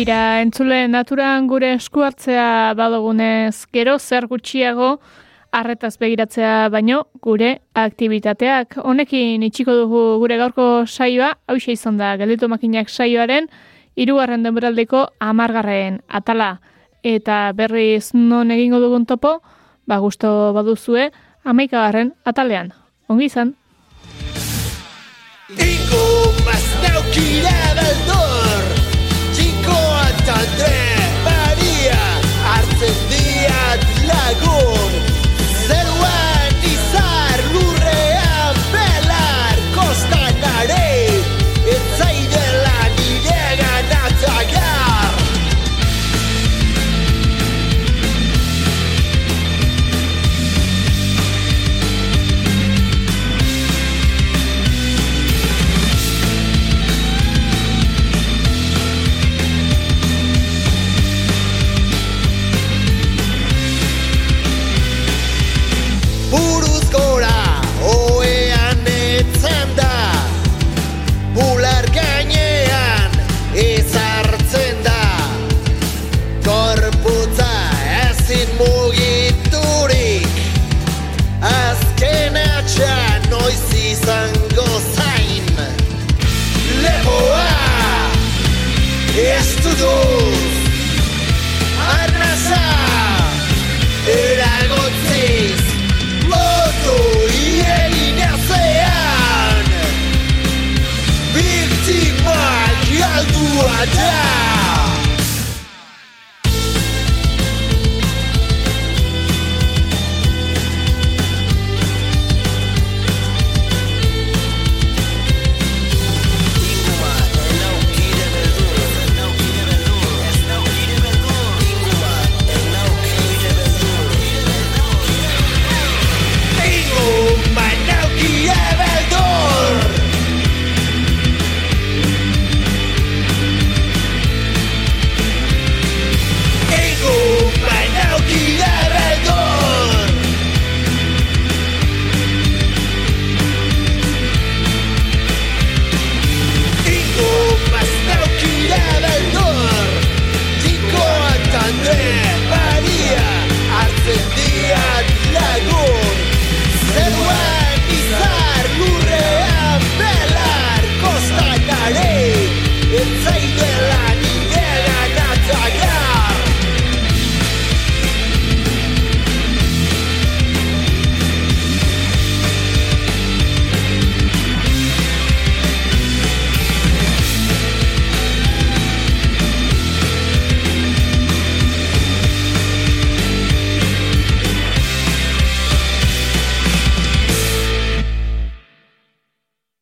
[0.03, 4.89] Tira, entzule naturan gure eskuartzea badogunez gero zer gutxiago
[5.55, 8.81] arretaz begiratzea baino gure aktivitateak.
[8.83, 13.47] Honekin itxiko dugu gure gaurko saioa, hau izan da, gelditu makinak saioaren,
[13.95, 16.57] irugarren denboraldeko amargarren atala.
[17.05, 19.39] Eta berriz non egingo dugun topo,
[19.87, 21.13] ba gusto baduzue,
[21.45, 22.75] amaikagarren atalean.
[23.07, 23.55] Ongi izan?
[25.55, 26.33] Ingo
[30.29, 30.85] Andre
[31.25, 31.99] Maria
[32.47, 34.82] hartzen diat lagun